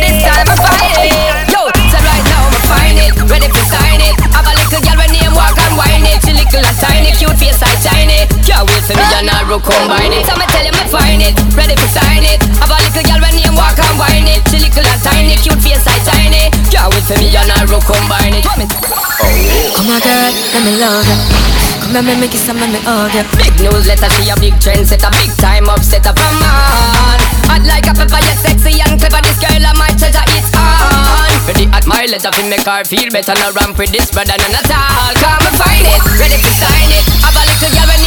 This 0.00 0.24
time 0.24 0.48
I 0.48 0.56
find 0.56 1.04
it. 1.04 1.52
Yo, 1.52 1.68
so 1.68 1.98
right 2.00 2.24
now 2.32 2.48
I 2.48 2.60
find 2.68 2.96
it, 2.96 3.12
ready 3.28 3.48
to 3.48 3.62
sign 3.68 4.00
it. 4.00 4.16
Have 4.32 4.48
a 4.48 4.52
little 4.56 4.80
girl 4.80 4.96
when 4.96 5.12
name 5.12 5.32
walk 5.36 5.56
and 5.56 5.76
whine 5.76 6.04
it. 6.08 6.31
Little 6.52 6.68
and 6.68 6.76
tiny, 6.84 7.12
cute 7.16 7.32
face 7.40 7.64
like 7.64 7.80
shiny. 7.80 8.28
Can't 8.44 8.68
wait 8.68 8.84
for 8.84 8.92
me 8.92 9.00
and 9.00 9.30
her 9.32 9.48
to 9.48 9.56
combine 9.64 10.12
it. 10.12 10.28
Me 10.36 10.44
tell 10.52 10.60
you 10.60 10.72
me 10.76 10.84
find 10.92 11.22
it, 11.24 11.32
ready 11.56 11.72
to 11.72 11.88
sign 11.88 12.20
it. 12.28 12.44
Have 12.60 12.68
a 12.68 12.76
little 12.76 13.02
girl 13.08 13.24
when 13.24 13.40
name 13.40 13.56
walk 13.56 13.80
and 13.80 13.96
whine 13.96 14.28
it. 14.28 14.44
She 14.52 14.60
little 14.60 14.84
and 14.84 15.00
tiny, 15.00 15.32
cute 15.40 15.56
face 15.64 15.80
like 15.88 16.04
shiny. 16.04 16.52
Can't 16.68 16.92
wait 16.92 17.08
for 17.08 17.16
me 17.16 17.32
and 17.32 17.48
her 17.56 17.64
to 17.64 17.80
combine 17.80 18.36
it. 18.36 18.44
Come 18.44 19.88
on, 19.88 20.00
girl, 20.04 20.28
let 20.52 20.60
me 20.60 20.76
love 20.76 21.08
you. 21.08 21.71
Come 21.92 22.08
and 22.08 22.24
make 22.24 22.32
kiss 22.32 22.48
make 22.48 22.56
me 22.72 22.80
hug 22.88 23.12
you. 23.12 23.20
Big 23.36 23.52
news 23.60 23.84
letter, 23.84 24.08
she 24.16 24.32
a 24.32 24.34
big 24.40 24.56
trend 24.64 24.88
setter, 24.88 25.12
big 25.12 25.28
time 25.36 25.68
upsetter 25.68 26.16
from 26.16 26.34
man. 26.40 27.20
Hot 27.52 27.60
like 27.68 27.84
a 27.84 27.92
pepper, 27.92 28.16
you 28.16 28.32
sexy 28.40 28.80
and 28.80 28.96
clever. 28.96 29.20
This 29.20 29.36
girl 29.36 29.60
of 29.60 29.76
my 29.76 29.92
treasure, 30.00 30.24
it's 30.32 30.48
on. 30.56 31.28
Ready 31.44 31.68
at 31.68 31.84
my 31.84 32.08
letter, 32.08 32.32
fi 32.32 32.48
make 32.48 32.64
her 32.64 32.80
feel 32.88 33.12
better. 33.12 33.36
No 33.36 33.52
ramp 33.52 33.76
with 33.76 33.92
this 33.92 34.08
brother, 34.08 34.32
none 34.40 34.56
at 34.56 34.72
all. 34.72 35.12
Come 35.20 35.44
and 35.44 35.56
find 35.60 35.84
it, 35.84 36.00
ready 36.16 36.40
to 36.40 36.50
sign 36.56 36.88
it. 36.96 37.04
Have 37.20 37.36
a 37.36 37.44
little 37.44 37.68
girl 37.76 38.01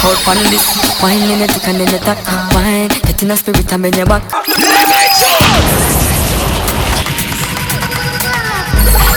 broke 0.00 0.26
out 0.28 0.36
on 0.36 0.38
this 0.50 0.66
Wine 1.02 1.30
in 1.30 1.38
the 1.40 1.46
tick 1.46 1.68
and 1.68 1.80
in 1.80 1.88
the 1.88 1.98
top 1.98 2.18
Wine, 2.54 2.88
get 2.88 3.22
in 3.22 3.30
a 3.30 3.36
spirit 3.36 3.72
and 3.72 3.82
bend 3.82 3.96
your 3.96 4.06
back. 4.06 4.22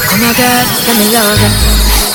Come 0.09 0.23
on 0.25 0.33
girl, 0.35 0.65
let 0.85 0.95
me 0.99 1.05
love 1.13 1.39
you 1.39 1.51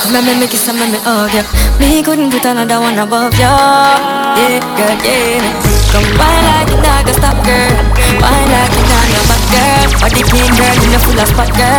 Come 0.03 0.15
and 0.15 0.25
make 0.25 0.39
me 0.39 0.47
kiss 0.47 0.67
and 0.69 0.77
me 0.77 0.99
hug 1.01 1.33
you 1.33 1.43
Me 1.79 2.03
couldn't 2.03 2.29
put 2.31 2.45
another 2.45 2.79
one 2.79 2.97
above 2.99 3.33
you 3.33 3.49
Yeah, 4.37 4.59
girl, 4.77 4.97
yeah 5.01 5.75
Come 5.95 6.03
wine 6.19 6.43
like 6.43 6.69
you 6.69 6.77
not 6.83 7.07
gonna 7.07 7.15
stop, 7.15 7.37
girl. 7.47 7.71
Wine 8.19 8.49
like 8.51 8.73
you 8.75 8.83
not 8.83 9.07
no 9.15 9.21
back, 9.31 9.43
girl. 9.47 9.87
Body 10.03 10.21
clean, 10.27 10.51
girl, 10.59 10.75
you 10.75 10.89
know 10.91 10.99
full 10.99 11.15
of 11.15 11.27
spot, 11.31 11.49
girl. 11.55 11.71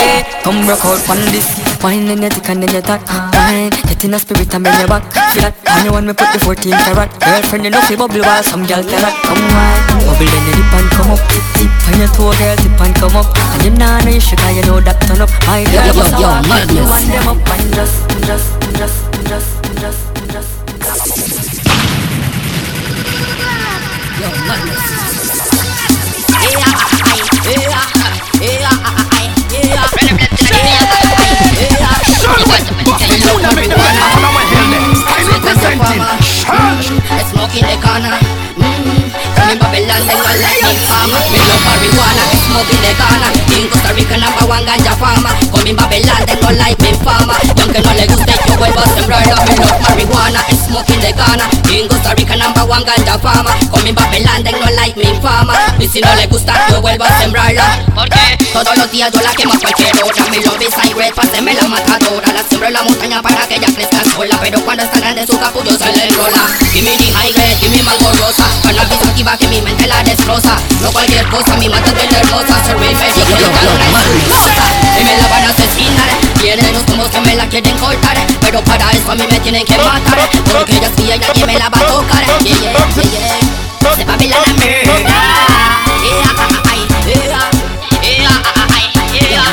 Yeah, 0.00 0.24
come 0.40 0.64
broke 0.64 0.80
out 0.88 1.04
on 1.12 1.20
this. 1.28 1.44
Wine 1.84 2.08
in 2.08 2.24
the 2.24 2.30
tick 2.32 2.48
and 2.48 2.64
in 2.64 2.72
the 2.72 2.80
top 2.80 3.04
Wine, 3.36 3.68
get 3.96 4.04
in 4.04 4.14
a 4.14 4.18
spirit 4.18 4.52
and 4.54 4.64
bend 4.64 4.78
your 4.78 4.88
back. 4.88 5.04
Feel 5.32 5.42
that, 5.42 5.56
and 5.64 5.84
you 5.84 5.92
want 5.92 6.06
me 6.06 6.12
put 6.12 6.28
the 6.32 6.38
14 6.38 6.68
carat 6.84 7.08
Girlfriend, 7.20 7.64
you 7.64 7.70
know 7.70 7.80
fi 7.80 7.96
bubble 7.96 8.20
while 8.20 8.42
some 8.42 8.66
girl 8.68 8.84
carrot 8.84 9.16
Come 9.24 9.40
wine, 9.40 10.04
bubble 10.04 10.28
then 10.28 10.44
you 10.44 10.52
dip 10.60 10.72
and 10.76 10.88
come 10.92 11.10
up. 11.16 11.22
Tip, 11.32 11.44
tip 11.56 11.72
on 11.88 11.96
your 11.96 12.10
toe, 12.12 12.32
girl, 12.36 12.56
tip 12.60 12.80
and 12.80 12.94
come 12.96 13.16
up. 13.16 13.28
And 13.56 13.64
you 13.64 13.72
nah 13.72 14.00
know 14.04 14.12
you 14.12 14.20
sugar, 14.20 14.52
you 14.52 14.64
know 14.68 14.80
that 14.84 15.00
turn 15.08 15.24
up. 15.24 15.32
My 15.48 15.64
Yo, 15.64 15.72
girl, 15.72 15.88
yo, 15.88 15.96
must 15.96 16.12
yo, 16.20 16.28
madness. 16.44 16.76
You 16.76 16.84
want 16.84 17.08
them 17.08 17.28
up 17.32 17.48
and 17.56 17.72
just, 17.72 17.96
just, 18.28 18.52
just, 18.76 19.00
just, 19.24 19.48
just, 19.80 20.00
just 20.28 20.52
Yo, 24.20 24.28
madness. 24.44 25.15
Smoke 37.26 37.56
in 37.56 37.62
the 37.62 37.78
corner. 37.82 38.10
Mm. 38.10 38.36
Come 38.36 38.45
in 39.52 39.58
Babylon, 39.58 40.02
they 40.06 40.16
go 40.16 40.30
like 40.40 40.60
big 40.62 40.80
farmer. 40.88 41.20
Me 41.32 41.40
love 41.44 41.62
marijuana, 41.66 42.24
smoke 42.46 42.70
in 42.72 42.80
the 42.80 42.92
corner. 42.96 43.30
In 43.52 43.64
Costa 43.68 43.90
Rica, 43.94 44.16
number 44.16 44.44
one 44.48 44.64
ganja 44.64 44.94
farmer. 44.96 45.32
Come 45.52 45.66
in 45.66 45.76
Babylon, 45.76 46.22
they 46.24 46.38
like 46.56 46.78
big 46.78 46.96
farmer. 47.02 47.36
Young 47.58 47.72
que 47.72 47.80
no 47.82 47.92
le 47.92 48.06
guste, 48.06 48.34
yo 48.48 48.54
voy 48.56 48.70
a 48.70 48.84
sembrar. 48.94 49.26
Me 49.26 49.54
love 49.60 49.80
marijuana, 49.82 50.40
smoke 50.66 50.86
smoking 50.86 51.00
the 51.00 51.12
Ghana 51.16 51.46
In 51.72 51.88
Costa 51.88 52.14
Rica 52.16 52.36
number 52.36 52.64
one 52.68 52.84
ganja 52.84 53.18
farmer 53.18 53.54
Come 53.72 53.88
in 53.88 53.94
Babylon, 53.94 54.44
they 54.44 54.52
like 54.52 54.96
me 54.96 55.08
farmer 55.20 55.56
Y 55.78 55.88
si 55.88 56.00
no 56.00 56.14
le 56.14 56.26
gusta, 56.26 56.52
yo 56.68 56.80
vuelvo 56.80 57.04
a 57.04 57.18
sembrarla 57.18 57.84
Porque 57.94 58.20
todos 58.52 58.76
los 58.76 58.90
días 58.90 59.10
yo 59.12 59.20
la 59.20 59.32
quemo 59.32 59.54
a 59.54 59.58
cualquier 59.58 59.92
hora 60.02 60.24
Mi 60.30 60.42
love 60.44 60.62
is 60.62 60.74
high 60.74 61.12
páseme 61.12 61.54
la 61.54 61.68
matadora 61.68 62.32
La 62.32 62.42
siembro 62.42 62.68
en 62.68 62.74
la 62.74 62.82
montaña 62.82 63.22
para 63.22 63.46
que 63.46 63.56
ella 63.56 63.68
crezca 63.74 64.04
sola 64.04 64.38
Pero 64.40 64.60
cuando 64.64 64.84
está 64.84 64.98
grande 64.98 65.26
su 65.26 65.38
capullo 65.38 65.70
se 65.70 65.92
le 65.92 66.08
enrola 66.08 66.46
Give 66.72 66.84
me 66.84 66.96
the 66.96 67.12
high 67.12 67.32
grade, 67.32 67.56
give 67.60 67.70
me 67.70 67.82
mango 67.82 68.10
rosa 68.20 68.44
Cannabis 68.62 69.02
activa 69.02 69.35
que 69.36 69.48
mi 69.48 69.60
mente 69.60 69.86
la 69.86 70.02
destroza. 70.02 70.56
No 70.80 70.90
cualquier 70.90 71.26
cosa, 71.28 71.56
mi 71.56 71.68
mata 71.68 71.88
es 71.90 71.94
bien 71.94 72.14
hermosa 72.14 72.62
Survey 72.66 72.94
magic, 72.94 73.28
yo 73.28 73.36
Y 75.00 75.04
me 75.04 75.16
la 75.16 75.28
van 75.28 75.44
a 75.44 75.50
asesinar. 75.50 76.08
Tienen 76.40 76.72
los 76.72 76.82
combos 76.84 77.08
que 77.08 77.20
me 77.20 77.34
la 77.34 77.48
quieren 77.48 77.76
cortar. 77.78 78.16
Pero 78.40 78.62
para 78.62 78.90
eso 78.92 79.12
a 79.12 79.14
mí 79.14 79.24
me 79.30 79.40
tienen 79.40 79.64
que 79.64 79.76
matar. 79.78 80.28
Porque 80.52 80.76
ella 80.76 80.90
sí, 80.96 81.10
ella 81.10 81.32
que 81.32 81.46
me 81.46 81.58
la 81.58 81.68
va 81.68 81.78
a 81.78 81.86
tocar. 81.86 82.24
Yeah, 82.24 82.38
yeah, 82.40 82.72
yeah, 82.72 83.04
yeah. 83.04 83.96
De 83.96 84.04
Babylon 84.04 84.42
and 84.46 84.58
murder 84.58 84.98
Yeah, 85.04 86.32
ay, 86.68 86.80
yeah, 87.06 87.30
yeah, 88.04 88.42
ay, 88.74 88.90
yeah. 89.14 89.46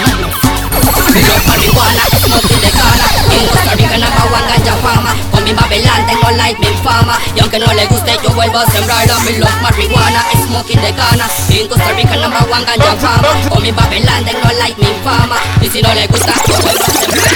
Big 1.14 1.30
up 1.30 1.42
marijuana, 1.48 2.04
smoking 2.26 2.60
the 2.60 2.72
Ghana 2.74 3.08
En 3.32 3.48
Costa 3.48 3.76
Rica 3.76 3.98
number 3.98 4.28
one 4.34 5.23
mi 5.54 5.62
Babylon 5.62 6.06
tengo 6.08 6.30
like 6.32 6.60
mi 6.60 6.68
fama. 6.84 7.20
Y 7.36 7.40
aunque 7.40 7.60
no 7.60 7.72
le 7.74 7.86
guste 7.86 8.18
yo 8.24 8.30
vuelvo 8.32 8.60
a 8.60 8.66
sembrarla 8.72 9.20
Me 9.20 9.38
love 9.38 9.62
marijuana, 9.62 10.24
smoking 10.46 10.82
the 10.82 10.92
Ghana 10.92 11.28
En 11.50 11.68
Costa 11.68 11.92
Rica 11.94 12.16
number 12.16 12.42
one 12.50 12.66
ganja 12.66 12.96
farmer 12.98 13.50
Con 13.50 13.62
mi 13.62 13.72
Babylon 13.72 14.26
tengo 14.26 14.50
like 14.60 14.80
mi 14.80 14.94
fama. 15.04 15.38
Y 15.62 15.70
si 15.70 15.82
no 15.82 15.94
le 15.94 16.08
gusta 16.08 16.34
yo 16.48 16.56
vuelvo 16.62 16.84
a 16.84 16.92
sembrarla 16.92 17.34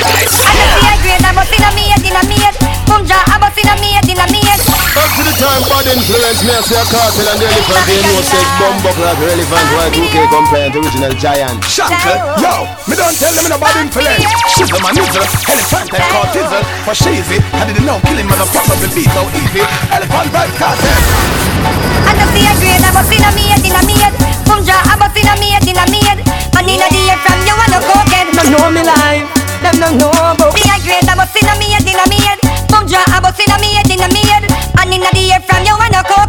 I 0.82 0.98
grade, 1.02 1.26
I 1.26 1.34
bust 1.34 1.54
in 1.54 1.64
a 1.64 1.70
head, 1.70 2.06
in 2.06 2.16
a 2.16 2.24
me 2.28 2.36
head. 2.36 2.56
Boom 2.86 3.06
ja, 3.06 3.24
I 3.28 3.38
bust 3.40 3.58
in 3.58 3.70
a 3.70 3.76
me 3.82 3.94
head, 3.94 4.67
in 4.98 5.14
a 5.14 5.14
me 5.14 5.14
head. 5.14 5.14
Back 5.14 5.14
to 5.14 5.22
the 5.22 5.34
time 5.38 5.64
bad 5.70 5.86
influence 5.94 6.42
Me 6.42 6.52
I 6.54 6.62
say 6.66 6.78
a 6.78 6.84
Kartel 6.90 7.28
and 7.30 7.38
the 7.38 7.46
elephant 7.46 7.84
They 7.86 8.00
know 8.02 8.22
say 8.26 8.44
bumbo 8.58 8.92
clap 8.98 9.18
relevant 9.22 9.68
Y2K 9.94 10.16
compliant 10.34 10.74
original 10.74 11.14
giant 11.14 11.62
Shackle, 11.70 12.18
yo, 12.42 12.66
me 12.90 12.96
don't 12.98 13.14
tell 13.18 13.34
them 13.34 13.46
in 13.46 13.54
a 13.54 13.60
bad 13.62 13.78
influence. 13.78 14.26
Shizzle 14.58 14.82
my 14.82 14.90
nizzle, 14.92 15.22
elephant 15.22 15.94
and 15.94 16.06
call 16.10 16.26
tizzle 16.34 16.64
for 16.82 16.96
sheezy. 16.98 17.38
I 17.54 17.70
didn't 17.70 17.86
know 17.86 18.02
killing 18.10 18.26
motherfucker 18.26 18.74
will 18.82 18.94
be 18.96 19.06
so 19.06 19.22
easy. 19.38 19.62
Elephant 19.94 20.30
Vybz 20.34 20.56
Kartel. 20.58 20.98
I 22.08 22.12
just 22.18 22.32
see 22.34 22.48
a 22.48 22.54
grade, 22.58 22.82
I 22.82 22.90
bust 22.90 23.14
in 23.14 23.22
a 23.22 23.30
me 23.38 23.44
head, 23.54 23.62
in 23.62 23.78
a 23.78 23.82
me 23.86 23.96
head. 24.02 24.16
Boom 24.50 24.66
ja, 24.66 24.82
I 24.82 24.98
bust 24.98 25.18
in 25.20 25.30
a 25.30 25.34
me 25.38 25.54
head, 25.54 25.68
in 25.68 25.78
a 25.78 25.86
me 25.94 26.02
head. 26.02 26.20
Man 26.56 26.66
in 26.66 26.82
a 26.82 26.88
the 26.90 27.04
from 27.22 27.40
you 27.46 27.54
and 27.54 27.70
no 27.70 27.80
cokehead. 27.86 28.28
Them 28.34 28.48
know 28.50 28.66
me 28.74 28.82
life, 28.82 29.30
them 29.62 29.76
don't 29.78 29.98
know 30.02 30.10
about 30.10 30.56
Me 30.58 30.64
a 30.66 30.76
grade, 30.82 31.06
I 31.06 31.14
bust 31.14 31.38
in 31.38 31.46
a 31.46 31.54
me 31.62 31.76
head, 31.76 31.86
in 31.86 32.00
a 32.00 32.06
me. 32.10 32.18
Boom 32.72 32.88
ja, 32.90 33.04
I 33.14 33.22
bust 33.22 33.38
in 33.38 33.52
a 33.52 33.58
me 33.62 33.78
head, 33.78 33.92
in 33.92 34.02
a 34.02 34.10
me 34.10 34.57
Man 34.78 34.94
in 34.94 35.02
the 35.02 35.08
head 35.08 35.44
from 35.44 35.66
you 35.66 35.76
and 35.76 35.92
no 35.92 36.02
cokehead. 36.04 36.27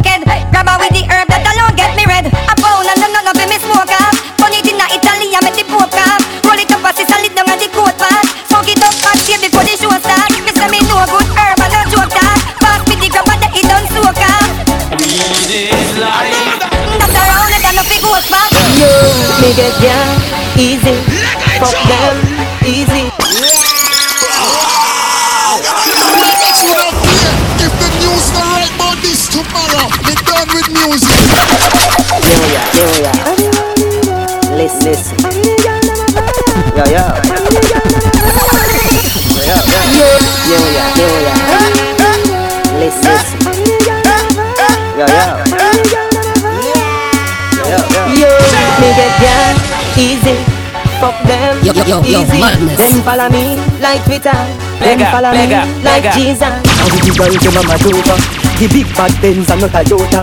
Yo, 51.89 51.97
yo, 51.97 52.05
yo, 52.05 52.11
yo, 52.11 52.21
easy. 52.21 52.37
madness. 52.37 52.77
Them 52.77 53.01
follow 53.01 53.29
me 53.33 53.57
like 53.81 54.05
Twitter. 54.05 54.37
Them 54.77 55.01
Mega, 55.01 55.09
follow 55.09 55.33
me 55.33 55.49
like 55.81 56.05
mega. 56.05 56.13
Jesus. 56.13 56.53
How 56.77 56.85
the 56.85 57.11
girl 57.17 57.33
to 57.33 57.49
mama 57.49 57.75
Jova 57.81 58.13
The 58.61 58.65
big 58.69 58.85
bad 58.93 59.09
Benz 59.17 59.49
and 59.49 59.57
not 59.57 59.73
a 59.73 59.81
Toyota 59.81 60.21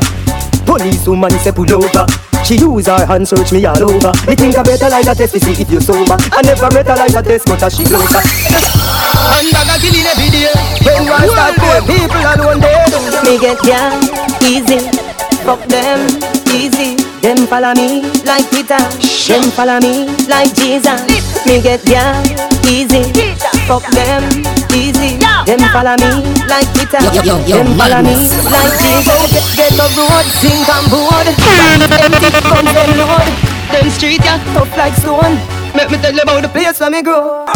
Police 0.63 1.03
woman 1.11 1.35
say 1.43 1.51
pull 1.51 1.67
over. 1.75 2.07
She 2.47 2.55
use 2.55 2.87
her 2.87 3.03
hand 3.03 3.27
search 3.27 3.51
me 3.51 3.67
all 3.67 3.83
over. 3.83 4.15
Me 4.31 4.39
think 4.39 4.55
I 4.55 4.63
better 4.63 4.87
like 4.87 5.11
a 5.11 5.15
test 5.19 5.35
to 5.35 5.41
see 5.43 5.59
if 5.59 5.67
you 5.67 5.83
sober. 5.83 6.15
I 6.31 6.39
never 6.47 6.71
met 6.71 6.87
her 6.87 6.95
like 6.95 7.19
a 7.19 7.23
test 7.27 7.51
but 7.51 7.59
as 7.59 7.75
she 7.75 7.83
closer 7.83 8.23
And 8.23 9.51
I 9.51 9.67
got 9.67 9.83
killing 9.83 10.07
every 10.07 10.31
day. 10.31 10.47
When 10.87 11.03
I 11.11 11.27
start 11.27 11.59
poor 11.59 11.83
people 11.83 12.23
alone 12.31 12.63
dead 12.63 12.95
Me 13.27 13.43
get 13.43 13.59
down 13.67 14.07
easy. 14.47 14.87
Fuck 15.43 15.67
them 15.67 16.07
easy. 16.55 16.95
Them 17.27 17.51
follow 17.51 17.75
me 17.75 18.07
like 18.23 18.47
Peter 18.55 18.79
Them 19.27 19.51
follow 19.51 19.83
me 19.83 20.07
like 20.31 20.55
Jesus 20.55 21.26
Me 21.47 21.63
get 21.63 21.85
down 21.85 22.27
easy. 22.67 23.07
Fuck 23.71 23.87
them 23.95 24.23
easy. 24.75 25.15
Them 25.47 25.63
follow 25.71 25.95
me 25.95 26.27
like 26.51 26.67
Peter. 26.75 26.99
Them 26.99 27.71
follow 27.79 28.03
me 28.03 28.19
like 28.51 28.75
Jesus 28.83 29.15
Get, 29.31 29.47
get 29.55 29.79
a 29.79 29.87
road, 29.95 30.27
sink 30.43 30.67
and 30.67 30.91
board. 30.91 31.27
Empty 32.03 32.31
guns 32.43 32.73
them 32.75 32.99
load. 32.99 33.31
Them 33.71 33.91
street 33.91 34.25
yeah, 34.25 34.43
tough 34.55 34.77
like 34.77 34.95
stone. 34.95 35.39
Make 35.77 35.91
me 35.91 35.99
tell 35.99 36.13
you 36.13 36.23
about 36.23 36.43
the 36.43 36.49
place 36.49 36.81
where 36.81 36.91
me 36.91 37.03
grow. 37.03 37.47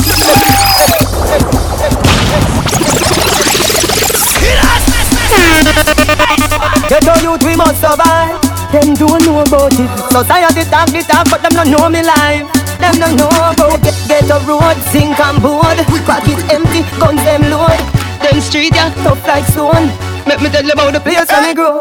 Get 6.89 7.07
a 7.07 7.23
youth 7.23 7.43
we 7.45 7.57
must 7.57 7.81
survive 7.81 8.40
Them 8.71 8.95
don't 8.95 9.23
know 9.27 9.43
about 9.43 9.75
it. 9.75 9.91
Society 10.15 10.63
talk 10.71 10.89
the 10.91 11.03
talk 11.03 11.27
but 11.29 11.43
them 11.43 11.53
don't 11.59 11.71
know 11.71 11.89
me 11.89 12.03
life. 12.03 12.47
Them 12.79 12.95
don't 13.03 13.17
know 13.17 13.29
about 13.29 13.83
get, 13.83 13.99
get 14.07 14.31
a 14.31 14.39
road, 14.47 14.79
sink 14.95 15.19
and 15.19 15.43
board. 15.43 15.79
Pocket 16.07 16.39
empty, 16.55 16.87
guns 16.99 17.23
them 17.25 17.43
load. 17.51 17.81
Them 18.23 18.41
street 18.41 18.75
yeah, 18.75 18.95
tough 19.03 19.27
like 19.27 19.45
stone. 19.47 19.91
Make 20.27 20.41
me 20.41 20.49
tell 20.51 20.65
you 20.65 20.73
about 20.73 20.93
the 20.93 21.01
place 21.01 21.27
where 21.29 21.43
me 21.43 21.55
grow 21.55 21.81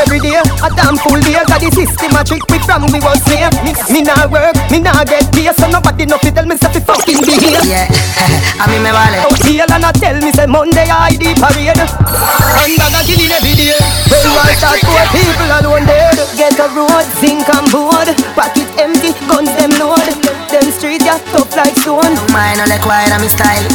Every 0.00 0.20
day, 0.24 0.40
a 0.40 0.68
damn 0.72 0.96
full 0.96 1.20
day. 1.20 1.36
Got 1.44 1.60
the 1.60 1.68
system 1.68 2.16
a 2.16 2.24
trick 2.24 2.40
me 2.48 2.56
from 2.64 2.88
we 2.88 2.98
was 3.04 3.20
slave 3.28 3.52
Me, 3.60 3.76
me 3.92 4.00
nah 4.00 4.24
work, 4.24 4.56
me 4.72 4.80
nah 4.80 5.04
get 5.04 5.28
pay 5.36 5.52
So 5.52 5.68
nobody 5.68 6.08
know 6.08 6.16
fi 6.16 6.32
tell 6.32 6.48
me 6.48 6.56
say 6.56 6.72
fi 6.72 6.80
fucking 6.80 7.20
behave. 7.20 7.60
Yeah, 7.68 7.84
a 8.62 8.64
mí 8.72 8.80
me 8.80 8.88
vale. 8.88 9.20
out 9.20 9.36
here 9.44 9.68
and 9.68 9.84
I 9.84 9.92
tell 9.92 10.16
me 10.16 10.32
say 10.32 10.48
Monday 10.48 10.88
I 10.88 11.12
the 11.20 11.36
parade. 11.36 11.76
And 11.76 12.80
I 12.80 12.88
got 12.88 13.04
killing 13.04 13.36
every 13.36 13.52
day. 13.52 13.76
When 14.08 14.32
I 14.32 14.56
start 14.56 14.80
poor 14.80 15.04
people 15.12 15.50
alone 15.60 15.84
dead. 15.84 16.16
Get 16.40 16.56
a 16.56 16.72
road, 16.72 17.04
sink 17.20 17.44
and 17.52 17.68
board. 17.68 18.08
Pocket 18.32 18.72
empty, 18.80 19.12
guns 19.28 19.52
them 19.60 19.76
load. 19.76 20.08
Them 20.48 20.72
street 20.72 21.04
yeah, 21.04 21.20
tough 21.36 21.52
like 21.52 21.76
stone. 21.76 22.16
No 22.32 22.64
le 22.64 22.78
cuadra 22.80 23.20
mi 23.20 23.28
style. 23.28 23.68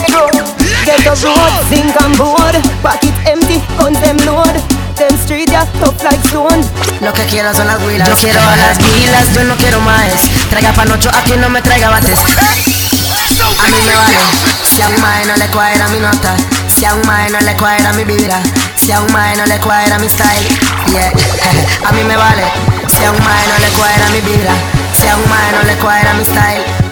Get 0.82 1.06
a 1.06 1.14
road, 1.22 1.54
sink 1.70 1.94
and 1.94 2.18
board. 2.18 2.58
Pocket 2.82 3.14
empty, 3.30 3.62
guns 3.78 4.02
them 4.02 4.18
load 4.26 4.58
Them 4.98 5.14
street 5.14 5.52
yeah, 5.52 5.64
tough 5.78 6.02
like 6.04 6.18
stone 6.26 6.66
Lo 7.02 7.14
que 7.14 7.24
quiero 7.26 7.54
son 7.54 7.68
las 7.68 7.80
huilas. 7.84 8.10
Yo 8.10 8.16
quiero 8.16 8.42
a 8.42 8.56
las 8.56 8.80
vilas, 8.80 9.32
yo 9.36 9.44
no 9.44 9.56
quiero 9.56 9.80
más. 9.82 10.10
Traiga 10.50 10.74
panocho 10.74 11.12
aquí, 11.14 11.34
no 11.38 11.50
me 11.50 11.62
traiga 11.62 11.92
bates. 11.92 12.18
A 12.18 13.68
mí 13.70 13.78
me 13.86 13.96
vale. 13.96 14.18
Si 14.64 14.82
a 14.82 14.90
un 14.90 15.00
mae 15.00 15.26
no 15.26 15.36
le 15.38 15.46
cuadra 15.50 15.88
mi 15.90 16.00
nota. 16.00 16.36
Si 16.76 16.84
a 16.84 16.96
un 16.96 17.06
mae 17.06 17.30
no 17.30 17.40
le 17.42 17.56
cuadra 17.58 17.94
mi 17.94 18.06
vibra. 18.06 18.42
Si 18.76 18.92
a 18.92 19.00
un 19.02 19.14
mae 19.14 19.38
no 19.38 19.46
le 19.46 19.60
cuadra 19.60 20.00
mi 20.00 20.10
style. 20.10 20.50
Yeah. 20.92 21.12
A 21.88 21.92
mí 21.92 22.04
me 22.04 22.18
vale. 22.18 22.44
Si 22.88 23.04
a 23.04 23.12
un 23.12 23.24
mae 23.24 23.48
no 23.48 23.58
le 23.60 23.70
cuadra 23.78 24.10
mi 24.10 24.22
vibra. 24.22 24.54
Si 25.00 25.08
a 25.08 25.16
un 25.16 25.30
mae 25.30 25.52
no 25.52 25.62
le 25.62 25.76
cuadra 25.76 26.14
mi 26.14 26.26
style. 26.26 26.88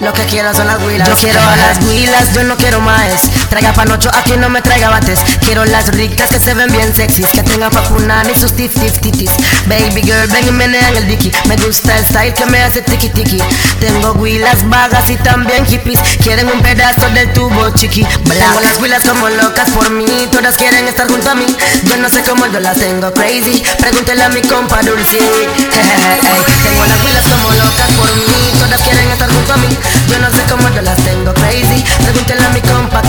Lo 0.00 0.12
que 0.12 0.24
quiero 0.26 0.54
son 0.54 0.68
las 0.68 0.80
huilas. 0.82 1.08
Yo 1.08 1.16
quiero 1.16 1.40
a 1.40 1.56
las 1.56 1.78
huilas, 1.84 2.34
yo 2.34 2.44
no 2.44 2.56
quiero 2.56 2.80
más. 2.80 3.22
Traiga 3.52 3.74
panocho 3.74 4.08
aquí, 4.14 4.34
no 4.38 4.48
me 4.48 4.62
traiga 4.62 4.88
bates. 4.88 5.18
Quiero 5.44 5.66
las 5.66 5.88
ricas 5.88 6.30
que 6.30 6.40
se 6.40 6.54
ven 6.54 6.72
bien 6.72 6.96
sexys. 6.96 7.26
Que 7.34 7.42
tengan 7.42 7.70
pa' 7.70 7.82
funar 7.82 8.26
y 8.26 8.34
sus 8.34 8.54
tif 8.54 8.72
tif 8.72 8.98
titis. 9.00 9.30
Baby 9.66 10.00
girl, 10.00 10.26
ven 10.28 10.48
y 10.48 10.52
menean 10.52 10.96
el 10.96 11.06
dicky. 11.06 11.30
Me 11.48 11.56
gusta 11.56 11.98
el 11.98 12.06
style 12.06 12.32
que 12.32 12.46
me 12.46 12.62
hace 12.62 12.80
tiki 12.80 13.10
tiki. 13.10 13.36
Tengo 13.78 14.12
huilas 14.12 14.66
vagas 14.70 15.10
y 15.10 15.16
también 15.16 15.66
hippies. 15.66 16.00
Quieren 16.22 16.48
un 16.48 16.62
pedazo 16.62 17.10
del 17.10 17.30
tubo 17.34 17.68
chiqui. 17.74 18.04
Tengo 18.04 18.60
las 18.62 18.80
huilas 18.80 19.02
como 19.02 19.28
locas 19.28 19.68
por 19.72 19.90
mí. 19.90 20.06
Todas 20.30 20.56
quieren 20.56 20.88
estar 20.88 21.06
junto 21.06 21.28
a 21.28 21.34
mí. 21.34 21.44
Yo 21.84 21.98
no 21.98 22.08
sé 22.08 22.22
cómo 22.22 22.46
yo 22.46 22.58
las 22.58 22.78
tengo 22.78 23.12
crazy. 23.12 23.62
Pregúntele 23.78 24.22
a 24.24 24.30
mi 24.30 24.40
compa 24.40 24.80
Dulce. 24.80 25.18
Tengo 26.62 26.86
las 26.86 27.04
huilas 27.04 27.24
como 27.28 27.50
locas 27.50 27.90
por 27.98 28.16
mí. 28.16 28.52
Todas 28.58 28.80
quieren 28.80 29.10
estar 29.10 29.30
junto 29.30 29.52
a 29.52 29.56
mí. 29.58 29.76
Yo 30.08 30.18
no 30.20 30.30
sé 30.30 30.42
cómo 30.48 30.68
yo 30.74 30.80
las 30.80 30.96
tengo 31.04 31.34
crazy. 31.34 31.84
Pregúntele 32.02 32.46
a 32.46 32.48
mi 32.48 32.60
compa 32.62 33.02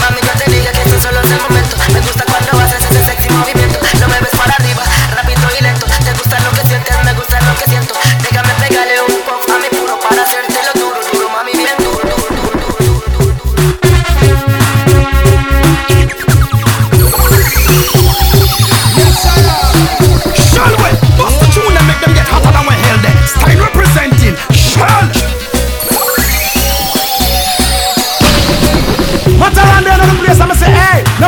Mami, 0.00 0.20
yo 0.22 0.32
te 0.32 0.50
dije 0.50 0.70
que 0.72 0.82
esto 0.82 1.00
solo 1.00 1.20
es 1.20 1.30
el 1.30 1.40
momento. 1.40 1.76
Me 1.92 2.00
gusta 2.00 2.27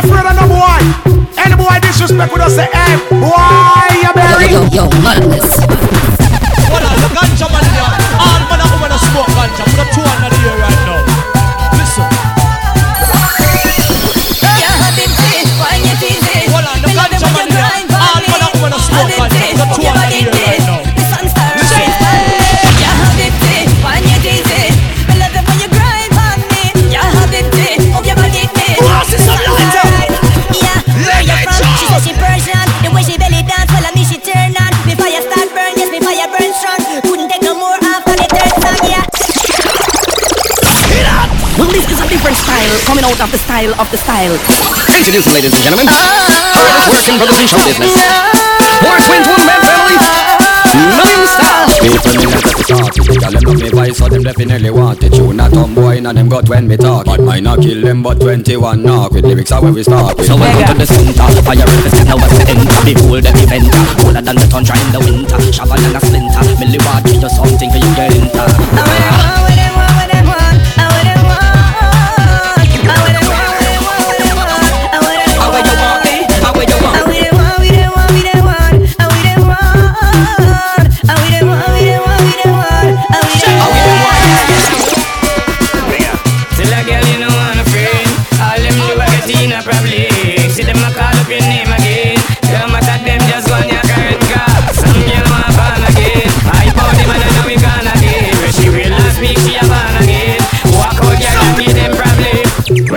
afraid 0.00 0.26
of 0.26 0.34
no 0.36 0.46
boy. 0.48 0.82
Any 1.36 1.56
boy 1.56 1.76
disrespect 1.80 2.32
with 2.32 2.42
us 2.42 2.54
say, 2.54 2.68
hey, 2.72 2.96
boy, 3.10 3.84
you 4.00 4.12
bury. 4.14 4.50
Yo, 4.50 4.64
yo, 4.72 4.88
yo, 4.88 5.02
madness. 5.04 5.60
The 7.00 7.08
ganja 7.16 7.46
man, 7.52 7.64
all 8.18 8.98
smoke 8.98 9.26
ganja. 9.36 9.64
Put 9.94 10.06
up. 10.24 10.29
even 43.00 43.16
out 43.16 43.20
of 43.20 43.32
the 43.32 43.38
style 43.38 43.72
of 43.80 43.90
the 43.90 43.96
style. 43.96 44.36
Introducing, 44.92 45.32
ladies 45.32 45.52
and 45.56 45.62
gentlemen, 45.64 45.86
hardest 45.88 46.88
working 46.92 47.16
brothers 47.16 47.40
in 47.40 47.48
show 47.48 47.60
business. 47.64 47.96
Four 48.84 48.96
twins, 49.00 49.24
one 49.24 49.44
man 49.48 49.60
family. 49.64 49.96
Million 50.76 51.24
stars. 51.24 51.72
People 51.80 52.12
in 52.12 52.28
the 52.28 52.60
start 52.60 52.92
to 52.92 53.00
Tell 53.20 53.32
them 53.32 53.42
love 53.42 53.60
me 53.60 53.70
voice 53.70 53.96
so 53.96 54.08
them 54.08 54.22
definitely 54.22 54.70
want 54.70 55.02
it. 55.02 55.16
You 55.16 55.32
not 55.32 55.52
a 55.56 55.64
boy, 55.72 55.96
in 55.96 56.04
them 56.04 56.28
got 56.28 56.48
when 56.48 56.68
me 56.68 56.76
talk. 56.76 57.06
But 57.06 57.20
mine 57.20 57.44
not 57.44 57.60
kill 57.60 57.80
them 57.80 58.02
but 58.02 58.20
21 58.20 58.82
knock. 58.82 59.12
With 59.12 59.24
lyrics 59.24 59.52
are 59.52 59.62
where 59.62 59.72
we 59.72 59.82
start 59.82 60.16
with 60.16 60.26
So 60.26 60.36
welcome 60.36 60.68
to 60.68 60.74
the 60.78 60.86
center 60.86 61.42
Fire 61.42 61.56
in 61.56 61.80
the 61.82 61.90
center 61.90 62.16
what's 62.16 62.36
the 62.36 62.44
enter 62.52 62.80
The 62.84 62.92
whole 63.00 63.20
them 63.20 63.36
event 63.36 63.66
Cooler 64.00 64.22
than 64.22 64.36
the 64.36 64.46
tundra 64.46 64.76
in 64.76 64.92
the 64.92 65.00
winter. 65.00 65.40
Sharper 65.52 65.76
than 65.80 65.96
a 65.96 66.00
splinter. 66.00 66.42
Millie 66.60 66.80
watch 66.84 67.08
you 67.08 67.28
something 67.28 67.70
for 67.70 67.80
you 67.80 67.94
get 67.96 68.12
into 68.14 69.59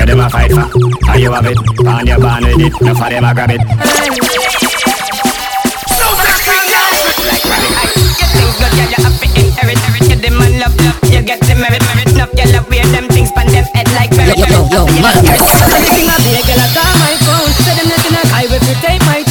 where 0.04 0.16
them 0.16 0.26
a 0.26 0.30
fight 0.30 0.52
for. 0.52 0.68
Are 1.08 1.18
you 1.18 1.32
have 1.32 1.48
it? 1.48 1.56
And 1.56 2.08
you're 2.08 2.20
with 2.20 2.60
it. 2.60 2.74
No 2.84 2.92
for 2.94 3.08
them 3.08 3.24
a 3.24 3.34
grab 3.34 3.52
it. 3.52 3.62
So 5.88 6.08
like 7.24 7.44
rabbit 7.48 7.72
eyes. 7.80 7.96
Get 8.20 8.30
things 8.36 8.56
good, 8.60 8.74
yeah, 8.76 8.92
you 8.92 9.00
have 9.00 9.16
to 9.16 9.28
inherit. 9.40 9.80
Get 10.04 10.20
them 10.20 10.42
on 10.44 10.60
love, 10.60 10.76
love. 10.84 11.00
You 11.08 11.24
get 11.24 11.40
them 11.48 11.60
merit, 11.64 11.84
merit. 11.88 12.12
Enough, 12.12 12.36
you 12.36 12.52
love 12.52 12.68
wear 12.68 12.86
them 12.92 13.08
things 13.08 13.32
pan 13.32 13.48
them 13.48 13.64
head 13.72 13.88
like 13.96 14.12
merit, 14.12 14.36
merit. 14.36 14.52
Yo, 14.52 14.68
yo, 14.68 14.84
yo, 14.84 15.02
man. 15.02 15.24
Everything 15.24 16.12
I 16.12 16.20
make, 16.28 16.52
I 16.52 16.68
got 16.76 16.92
my 17.00 17.16
phone. 17.24 17.52
Say 17.64 17.74
them 17.80 17.88
nothing, 17.88 18.20
I 18.36 18.44
will 18.52 18.60
take 18.84 19.00
my 19.08 19.23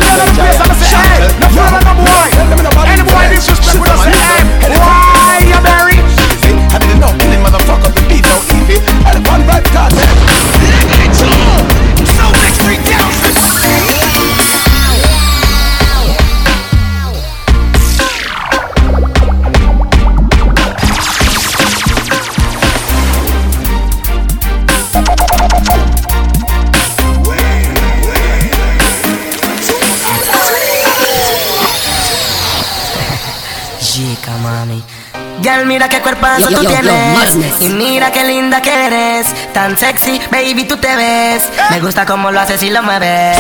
Yo, 36.51 36.59
tú 36.59 36.63
yo, 36.65 36.71
tienes. 36.71 37.61
Y 37.61 37.69
mira 37.69 38.11
qué 38.11 38.25
linda 38.25 38.61
que 38.61 38.87
eres 38.87 39.27
Tan 39.53 39.79
sexy, 39.79 40.21
baby, 40.31 40.65
tú 40.65 40.77
te 40.77 40.95
ves. 40.97 41.45
Me 41.71 41.81
gusta 41.81 42.05
cómo 42.05 42.31
lo 42.31 42.41
haces 42.41 42.63
y 42.63 42.71
lo 42.71 42.83
mueves. 42.83 43.39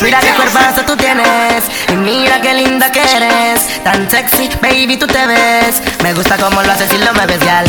Mira 0.00 0.18
qué 0.20 0.30
cuerpazo 0.30 0.82
tú 0.82 0.96
tienes 0.96 1.64
Y 1.88 1.92
mira 1.92 2.40
qué 2.40 2.54
linda 2.54 2.90
que 2.90 3.02
eres 3.02 3.82
Tan 3.84 4.10
sexy, 4.10 4.50
baby, 4.60 4.96
tú 4.96 5.06
te 5.06 5.26
ves. 5.26 5.82
Me 6.02 6.12
gusta 6.14 6.36
cómo 6.36 6.62
lo 6.62 6.72
haces 6.72 6.92
y 6.92 6.98
lo 6.98 7.12
mueves, 7.14 7.38
gal 7.44 7.64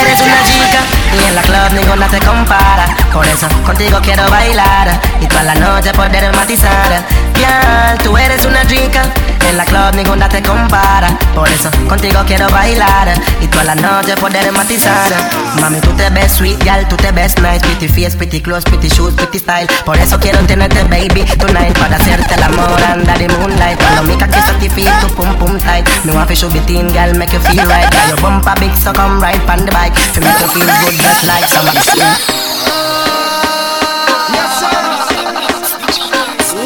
Eres 0.00 0.20
una 0.20 0.42
chica 0.44 0.80
Y 1.20 1.24
en 1.28 1.34
la 1.34 1.42
club 1.42 1.72
ninguna 1.72 2.06
te 2.08 2.18
compara. 2.20 2.96
Por 3.12 3.26
eso 3.26 3.48
contigo 3.64 3.98
quiero 4.02 4.28
bailar 4.30 4.88
Y 5.20 5.26
toda 5.26 5.42
la 5.42 5.54
noche 5.54 5.92
poder 5.92 6.34
matizar. 6.36 7.04
Gal, 7.40 7.98
tú 7.98 8.16
eres 8.16 8.44
una 8.44 8.64
chica 8.66 9.02
En 9.48 9.56
la 9.56 9.64
club 9.64 9.94
ninguna 9.94 10.28
te 10.28 10.42
compara 10.42 11.08
Por 11.34 11.48
eso 11.48 11.70
contigo 11.88 12.20
quiero 12.26 12.48
bailar. 12.50 13.08
Y 13.40 13.46
toda 13.46 13.64
la 13.64 13.74
noche 13.74 14.14
poder 14.16 14.50
matizar. 14.52 15.12
Mami, 15.60 15.80
tú 15.80 15.90
te 15.92 16.08
ves 16.10 16.32
sweet, 16.32 16.62
gal, 16.64 16.86
tú 16.88 16.96
te 16.96 17.10
ves 17.12 17.36
nice. 17.38 17.60
Pretty 17.60 17.88
face, 17.88 18.16
pretty 18.16 18.40
clothes, 18.40 18.64
pretty 18.64 18.88
shoes, 18.88 19.14
pretty 19.14 19.38
style. 19.38 19.66
Por 19.84 19.98
eso 19.98 20.18
quiero 20.18 20.38
tenerte, 20.46 20.82
baby, 20.84 21.24
tonight. 21.38 21.76
Para 21.78 21.96
hacerte 21.96 22.34
el 22.34 22.42
amor 22.42 22.80
under 22.94 23.18
the 23.18 23.28
moonlight 23.38 23.78
Cuando 23.78 24.02
me 24.04 24.14
cocky 24.14 24.40
certify 24.46 24.84
tu 25.00 25.08
pum 25.14 25.34
pum 25.36 25.58
tight. 25.58 25.88
Me 26.04 26.12
want 26.12 26.28
to 26.28 26.34
show 26.34 26.48
thin, 26.66 26.92
gal, 26.92 27.14
make 27.16 27.32
you 27.32 27.40
feel 27.40 27.64
right. 27.66 27.90
Got 27.90 28.08
your 28.08 28.20
bumper 28.20 28.54
big, 28.60 28.74
so 28.76 28.92
come 28.92 29.20
right 29.20 29.40
on 29.48 29.66
the 29.66 29.72
bike. 29.72 29.92
To 30.14 30.20
make 30.20 30.40
you 30.40 30.48
feel 30.48 30.66
good, 30.66 30.94
just 31.00 31.26
like 31.26 31.48
somebody 31.48 31.80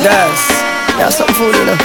Yes, 0.02 0.55
yeah, 0.98 1.08
something 1.10 1.34
food, 1.36 1.54
you 1.54 1.64
know. 1.64 1.76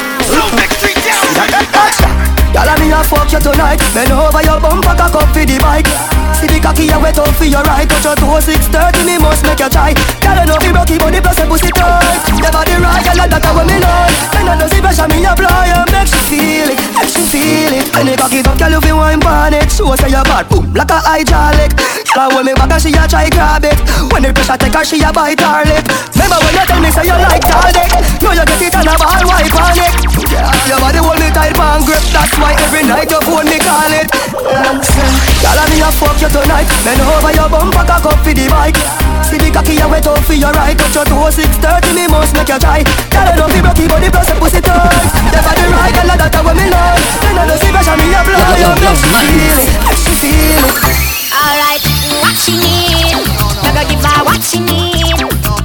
Y'all 2.54 2.68
a 2.68 2.80
me 2.80 2.92
a 2.92 3.04
fuck 3.04 3.32
you 3.32 3.40
tonight. 3.40 3.80
Bend 3.94 4.12
over 4.12 4.42
your 4.44 4.60
bumper, 4.60 4.96
cock 4.96 5.16
up 5.16 5.30
for 5.34 5.46
the 5.46 5.58
bike 5.60 6.21
See 6.42 6.50
the 6.50 6.58
cocky 6.58 6.90
you 6.90 6.98
wet 6.98 7.22
up 7.22 7.30
for 7.38 7.46
your 7.46 7.62
right. 7.70 7.86
Touch 7.86 8.02
your 8.02 8.18
toe, 8.18 8.42
630, 8.42 9.06
me 9.06 9.22
must 9.22 9.46
make 9.46 9.62
you 9.62 9.70
try. 9.70 9.94
Y'all 10.26 10.42
know 10.42 10.58
me 10.58 10.74
rocky 10.74 10.98
body 10.98 11.22
plus 11.22 11.38
a 11.38 11.46
pussy 11.46 11.70
tight. 11.70 12.18
Never 12.42 12.66
the 12.66 12.82
right, 12.82 13.06
y'all 13.14 13.30
that's 13.30 13.46
what 13.54 13.70
me 13.70 13.78
like 13.78 14.18
And 14.42 14.50
I 14.50 14.58
know 14.58 14.66
see 14.66 14.82
pressure 14.82 15.06
me 15.06 15.22
apply 15.22 15.70
And 15.70 15.86
make 15.94 16.10
she 16.10 16.18
feel 16.26 16.74
it, 16.74 16.82
make 16.98 17.14
she 17.14 17.22
feel 17.30 17.74
it. 17.78 17.86
When 17.94 18.10
the 18.10 18.18
cocky 18.18 18.42
up, 18.42 18.58
y'all 18.58 18.74
you 18.74 18.98
wine 18.98 19.22
pan 19.22 19.54
it. 19.54 19.70
Show 19.70 19.94
say 19.94 20.10
your 20.10 20.26
bad, 20.26 20.50
boom, 20.50 20.74
like 20.74 20.90
a 20.90 20.98
hydraulic. 21.06 21.78
Y'all 22.18 22.34
when 22.34 22.50
me 22.50 22.58
back 22.58 22.74
and 22.74 22.82
she 22.82 22.90
a 22.90 23.06
try 23.06 23.30
grab 23.30 23.62
it. 23.62 23.78
When 24.10 24.26
the 24.26 24.34
pressure 24.34 24.58
take 24.58 24.74
her, 24.74 24.82
she 24.82 24.98
a 25.06 25.14
bite 25.14 25.38
her 25.38 25.62
lip. 25.70 25.86
Remember 26.18 26.42
when 26.42 26.58
you 26.58 26.66
tell 26.66 26.82
me 26.82 26.90
say 26.90 27.06
you 27.06 27.18
like 27.22 27.46
tall 27.46 27.70
dick 27.70 27.92
Know 28.18 28.34
you 28.34 28.46
get 28.50 28.66
it 28.66 28.74
on 28.82 28.90
a 28.90 28.94
ball, 28.98 29.22
wipe 29.30 29.54
on 29.62 29.78
Yeah, 30.26 30.50
your 30.66 30.82
body 30.82 31.00
hold 31.06 31.22
me 31.22 31.30
tight, 31.30 31.54
pan 31.54 31.86
grip. 31.86 32.02
That's 32.10 32.34
why 32.42 32.58
every 32.66 32.82
night 32.82 33.14
you 33.14 33.22
phone 33.30 33.46
me 33.46 33.62
call 33.62 33.94
it. 33.94 34.10
Y'all 34.42 35.60
a 35.60 35.64
me 35.70 35.78
a 35.84 35.90
fuck 35.96 36.18
you 36.20 36.31
tonight 36.32 36.68
Bend 36.88 37.04
over 37.04 37.32
your 37.36 37.50
bumper, 37.52 37.84
cock 37.84 38.08
up 38.08 38.20
for 38.24 38.34
the 38.34 38.48
bike 38.48 38.80
See 39.28 39.38
the 39.38 39.52
cocky 39.52 39.76
you 39.76 39.88
wet 39.92 40.08
up 40.08 40.24
for 40.24 40.34
your 40.34 40.52
right 40.56 40.76
Touch 40.80 40.96
your 40.96 41.06
toe, 41.06 41.30
630, 41.30 41.94
me 41.94 42.08
must 42.08 42.34
make 42.34 42.48
you 42.48 42.58
try 42.58 42.82
Y'all 43.12 43.28
a 43.28 43.36
know 43.36 43.48
me 43.52 43.60
broke 43.60 43.84
body 43.86 44.10
plus 44.10 44.32
a 44.32 44.36
pussy 44.40 44.64
tight 44.64 45.12
Never 45.30 45.54
the 45.54 45.66
right, 45.76 45.94
girl, 45.94 46.12
that's 46.16 46.40
what 46.40 46.56
me 46.56 46.72
like 46.72 47.04
Then 47.22 47.38
I 47.38 47.44
know 47.46 47.60
see 47.60 47.72
pressure 47.72 47.98
me 48.00 48.08
apply 48.16 48.58
You 48.58 48.72
make 48.80 48.98
she 48.98 49.12
feel 49.12 49.60
it, 49.60 50.00
she 50.00 50.14
feel 50.20 50.66
it 50.66 51.12
Alright, 51.32 51.84
what 52.24 52.36
she 52.36 52.54
need? 52.60 53.16
Never 53.64 53.88
give 53.88 54.04
her 54.04 54.24
what 54.26 54.44
she 54.44 54.60
need. 54.60 55.16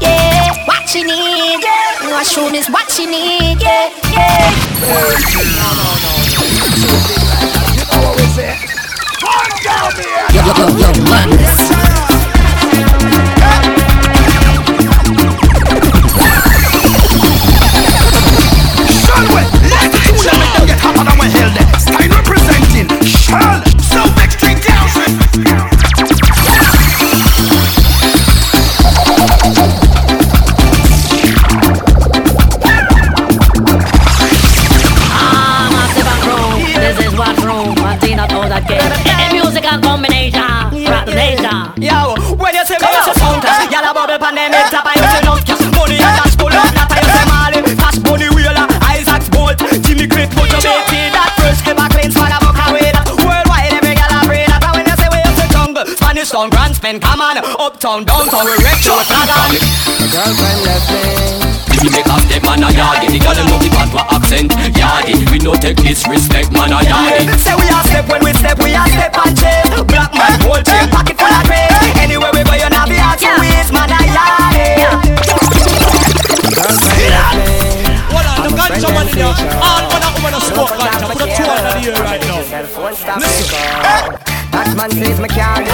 Yeah, 0.01 0.55
what 0.65 0.89
she 0.89 1.03
need. 1.03 1.59
Yeah, 1.61 2.13
washroom 2.13 2.55
is 2.55 2.71
what 2.71 2.89
she 2.91 3.05
need. 3.05 3.61
Yeah, 3.61 3.91
yeah. 4.13 4.55
No, 4.81 5.69
no, 5.75 5.91
no. 6.03 6.13
no. 6.33 6.97
Always 8.07 8.37
Yo, 8.39 8.76
yo, 9.23 10.43
yo, 10.45 10.79
yo, 10.79 11.03
madness. 11.11 11.57
Shalwell, 19.03 19.49
let 19.71 19.93
them 19.93 20.67
get 20.67 20.79
hotter 20.81 21.05
than 21.05 21.19
we 21.19 21.29
held 21.31 21.55
them. 21.57 21.69
Style 21.79 22.09
representing 22.09 22.89
Shal, 23.05 23.63
what 37.87 38.03
room. 38.03 38.17
Martina 38.17 38.27
told 38.29 38.51
that 38.51 38.67
game. 38.67 38.83
Yeah, 39.07 39.33
music 39.33 39.65
and 39.65 39.83
combination. 39.83 40.43
Rap 40.91 41.07
nation. 41.07 41.67
Yo, 41.79 42.19
when 42.35 42.55
you 42.55 42.65
say 42.67 42.79
me, 42.83 42.89
you 42.91 43.03
say 43.05 43.15
sound 43.21 43.43
class 43.43 43.69
Y'all 43.71 43.85
a 43.85 43.93
bubble 43.93 44.19
pandemic, 44.19 44.65
tap 44.73 44.87
you 44.97 45.05
say 45.13 45.23
love 45.29 45.45
cash 45.45 45.61
Money 45.77 46.01
and 46.01 46.15
dash 46.17 46.37
pull 46.37 46.49
up, 46.49 46.73
that 46.73 47.05
you 47.05 47.11
say 47.13 47.27
Marley 47.29 47.61
Cash 47.77 47.99
money 48.01 48.29
wheeler, 48.33 48.65
Usain 48.97 49.23
Bolt 49.29 49.61
Jimmy 49.85 50.09
Cliff, 50.09 50.33
put 50.33 50.49
your 50.49 50.63
baby 50.65 51.13
That 51.13 51.37
first 51.37 51.69
ever 51.69 51.85
clean 51.93 52.09
swag, 52.09 52.33
a 52.33 52.39
book 52.41 52.57
away 52.65 52.89
that 52.97 53.05
Worldwide, 53.21 53.77
every 53.77 53.93
girl 53.93 54.09
a 54.09 54.21
pray 54.25 54.49
that 54.49 54.65
And 54.65 54.73
when 54.73 54.85
you 54.89 54.97
say 54.97 55.09
we 55.13 55.21
you 55.21 55.33
say 55.37 55.49
jungle 55.53 55.85
Spanish 55.85 56.31
town, 56.33 56.49
Grand 56.49 56.73
Spain, 56.73 56.97
come 56.97 57.21
on 57.21 57.37
Uptown, 57.45 58.09
downtown, 58.09 58.49
we 58.49 58.57
wreck 58.65 58.81
your 58.81 59.05
flag 59.05 59.29
on 59.29 59.53
Girlfriend 60.09 60.61
left 60.65 60.89
me 60.89 61.56
We 61.87 61.95
make 61.95 62.11
a 62.11 62.19
step 62.19 62.43
man 62.43 62.67
a 62.67 62.75
yardy 62.75 63.15
The 63.15 63.23
girl 63.23 63.39
them 63.39 63.47
love 63.47 63.63
the 63.63 63.71
patois 63.71 64.11
accent 64.11 64.51
Yardy 64.75 65.23
We 65.31 65.39
no 65.39 65.55
take 65.55 65.79
disrespect 65.79 66.51
man 66.51 66.75
a 66.75 66.83
yardy 66.83 67.31
Say 67.39 67.55
we 67.55 67.71
a 67.71 67.79
step 67.87 68.11
when 68.11 68.27
we 68.27 68.35
step, 68.35 68.59
we 68.59 68.75
a 68.75 68.83
step 68.91 69.15
and 69.15 69.39
chain 69.39 69.63
Black 69.87 70.11
man, 70.11 70.35
whole 70.43 70.59
chain, 70.67 70.91
pocket 70.91 71.15
full 71.15 71.31
of 71.31 71.47
grain 71.47 71.71
Anywhere 72.03 72.35
we 72.35 72.43
go, 72.43 72.59
you 72.59 72.67
know 72.75 72.91
be 72.91 72.99
hard 72.99 73.23
to 73.23 73.31
waste, 73.39 73.71
man 73.71 73.95
a 73.95 74.03
yardy 74.03 74.83
Hold 78.11 78.51
ganja 78.59 78.91
man 78.91 79.07
in 79.07 79.15
here. 79.15 79.31
All 79.63 79.87
man 79.87 80.03
a 80.03 80.11
woman 80.11 80.35
a 80.35 80.43
smoke 80.43 80.75
ganja. 80.75 81.07
Put 81.07 81.23
a 81.23 81.31
two 81.39 81.47
under 81.47 81.71
the 81.71 81.87
air 81.87 82.03
right 82.03 82.19
now. 82.27 82.43
Listen. 83.23 83.55
That 84.51 84.91
says 84.91 85.21
me 85.21 85.29
can't 85.29 85.69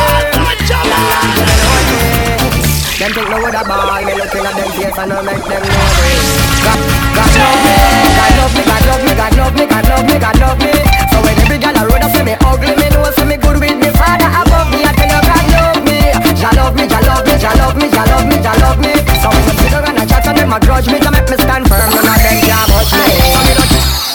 Them 3.02 3.10
think 3.18 3.34
me 3.34 3.38
with 3.42 3.50
a 3.50 3.66
boy 3.66 4.06
Me 4.06 4.14
looking 4.14 4.46
at 4.46 4.54
them 4.54 4.70
face 4.78 4.94
and 4.94 5.10
I 5.10 5.18
make 5.26 5.42
them 5.42 5.58
know 5.58 5.90
me. 5.98 6.14
God, 6.62 6.78
God 7.18 7.34
love 7.34 7.58
me, 7.66 7.74
God 8.14 8.30
love 8.38 8.54
me, 8.54 8.62
God 8.62 8.82
love 8.86 9.02
me, 9.02 9.12
God 9.18 9.34
love 9.34 9.54
me, 9.58 9.64
God 9.66 9.86
love 9.90 10.06
me, 10.06 10.16
God 10.22 10.38
love 10.38 10.58
me. 10.62 10.70
So 11.10 11.18
when 11.18 11.34
every 11.42 11.58
girl 11.58 11.74
a 11.74 11.82
road 11.82 11.98
up 11.98 12.14
say 12.14 12.22
me 12.22 12.38
ugly 12.46 12.78
Me 12.78 12.86
know 12.94 13.02
say 13.18 13.26
me 13.26 13.42
good 13.42 13.58
with 13.58 13.74
me 13.74 13.90
father 13.98 14.30
above 14.30 14.70
me 14.70 14.86
I 14.86 14.94
tell 14.94 15.10
you 15.10 15.18
God 15.18 15.46
love 15.50 15.82
me. 15.82 15.98
Jah 16.38 16.54
love 16.54 16.78
me, 16.78 16.86
Jah 16.86 17.02
love 17.02 17.26
me, 17.26 17.34
Jah 17.42 17.58
love 17.58 17.74
me, 17.74 17.90
Jah 17.90 18.06
love 18.06 18.26
me, 18.30 18.36
Jah 18.38 18.54
love 18.62 18.78
me. 18.78 18.94
So 19.18 19.26
when 19.34 19.50
sit 19.50 19.70
down 19.74 19.98
and 19.98 20.06
chat 20.06 20.22
and 20.30 20.38
them 20.38 20.54
a 20.54 20.62
grudge 20.62 20.86
me 20.86 21.02
Jah 21.02 21.10
make 21.10 21.26
me 21.26 21.36
stand 21.42 21.66
firm 21.66 21.82
None 21.90 22.06
of 22.06 22.22
them 22.22 22.38
can't 22.38 22.70
touch 22.70 22.94
me. 22.94 23.18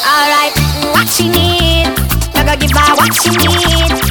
Alright, 0.08 0.56
what 0.96 1.12
she 1.12 1.28
need? 1.28 1.92
Never 2.40 2.56
give 2.56 2.72
her 2.72 2.96
what 2.96 3.12
she 3.12 3.36
need. 3.36 4.07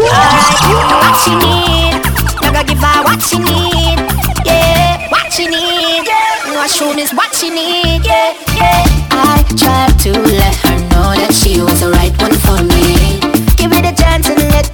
Alright, 0.00 0.60
what 1.02 1.16
she 1.22 1.34
need? 1.36 2.00
Give 2.66 2.78
her 2.78 3.02
what 3.04 3.20
she 3.22 3.38
need. 3.38 3.98
Yeah, 4.44 5.08
what 5.10 5.32
she 5.32 5.46
need. 5.46 6.06
Is 6.98 7.14
what 7.14 7.34
she 7.34 7.50
need. 7.50 8.04
Yeah, 8.04 8.34
yeah. 8.54 8.84
I 9.10 9.42
tried 9.56 9.98
to 10.00 10.12
let 10.12 10.54
her 10.56 10.78
know 10.90 11.14
that 11.16 11.32
she 11.32 11.60
was 11.60 11.80
the 11.80 11.90
right 11.90 12.12
one 12.20 12.34
for 12.44 12.62
me. 12.62 13.20
Give 13.56 13.70
me 13.70 13.80
the 13.80 13.92
chance 13.96 14.28
and 14.28 14.38
let 14.50 14.70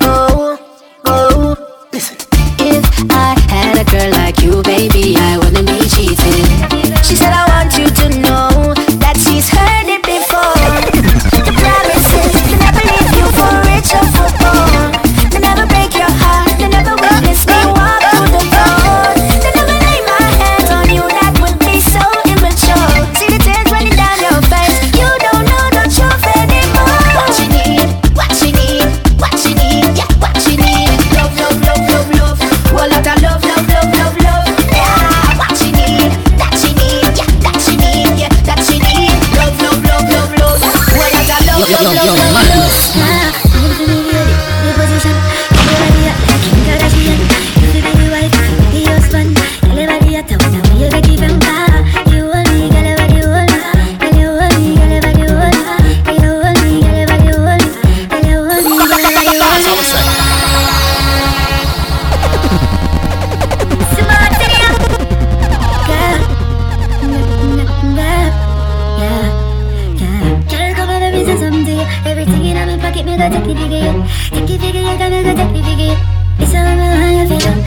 me 73.05 73.17
take 73.17 73.45
it 73.45 73.59
you. 73.59 73.93
Take 74.31 74.51
it 74.51 74.75
you, 74.75 74.97
come 74.97 75.13
me 75.13 75.23
go 75.23 75.33
take 75.37 75.61
it 75.61 75.81
you. 75.85 75.97
It's 76.39 76.53
how 76.53 76.65
me 76.65 76.87
you 77.19 77.27
feel. 77.29 77.67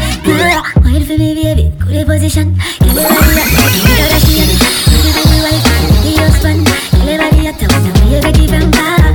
Wait 0.84 1.04
for 1.06 1.18
me, 1.18 1.36
baby. 1.36 1.72
Good 1.78 2.08
position. 2.08 2.54
Me 2.82 2.90
give 2.90 3.06
me. 4.38 4.56
Give 5.04 5.26
me 5.30 5.38
wife, 5.46 5.66
me 6.04 6.12
husband. 6.18 6.62
Me 7.06 7.48
up, 7.48 7.56
tell 7.58 7.70
me 7.82 8.16
it 8.18 9.09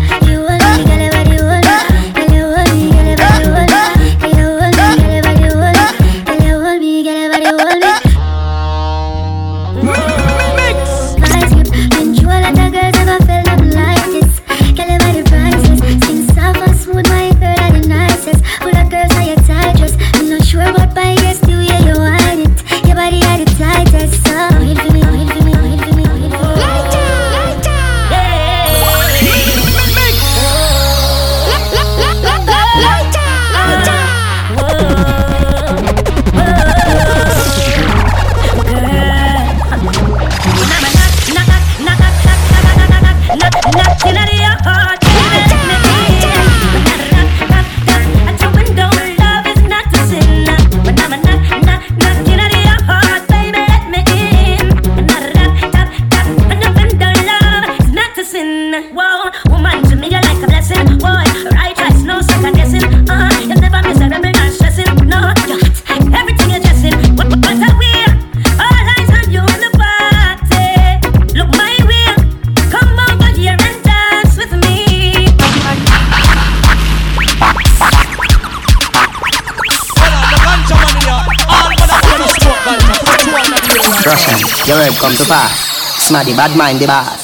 your 84.66 84.78
word 84.78 84.92
come 84.96 85.14
to 85.14 85.24
pass. 85.24 86.08
Smaddy 86.08 86.34
bad 86.36 86.56
mind 86.56 86.76
eh, 86.76 86.80
the 86.80 86.86
boss. 86.86 87.20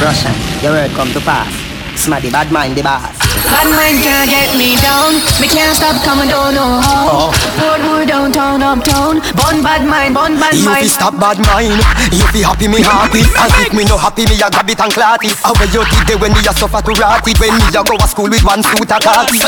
Russian, 0.00 0.62
your 0.62 0.72
word 0.72 0.90
come 0.92 1.12
to 1.12 1.20
pass. 1.20 1.69
Smaddy 2.00 2.32
bad 2.32 2.48
mind 2.48 2.72
the 2.72 2.82
boss. 2.82 3.12
Bad 3.44 3.68
mind 3.76 4.00
can't 4.00 4.24
get 4.24 4.56
me 4.56 4.72
down. 4.80 5.20
Me 5.36 5.44
can't 5.44 5.76
stop 5.76 6.00
coming 6.00 6.32
down 6.32 6.56
no 6.56 6.80
oh. 6.80 6.80
how. 6.80 7.28
Portmore 7.60 8.08
downtown, 8.08 8.64
uptown. 8.64 9.20
Bun 9.36 9.60
bad 9.60 9.84
mind, 9.84 10.16
bun 10.16 10.40
bad 10.40 10.56
You 10.56 10.64
fi 10.64 10.80
mind. 10.80 10.88
stop 10.88 11.20
bad 11.20 11.36
mind 11.44 11.76
You 12.08 12.24
fi 12.32 12.40
happy 12.40 12.72
me 12.72 12.80
happy 12.80 13.20
As 13.36 13.52
if 13.60 13.76
me 13.76 13.84
no 13.84 14.00
happy 14.00 14.24
me 14.24 14.40
a 14.40 14.48
grab 14.48 14.64
it 14.64 14.80
and 14.80 14.92
clot 14.92 15.20
it 15.20 15.36
How 15.44 15.52
you 15.60 15.84
did 15.84 16.08
there 16.08 16.16
when 16.16 16.32
me 16.32 16.40
a 16.40 16.56
suffer 16.56 16.80
to 16.80 16.92
rot 16.96 17.20
it 17.28 17.36
When 17.36 17.52
me 17.52 17.68
a 17.68 17.84
go 17.84 18.00
a 18.00 18.08
school 18.08 18.32
with 18.32 18.44
one 18.48 18.64
suit 18.64 18.88
a 18.88 18.96
khaki 18.96 19.44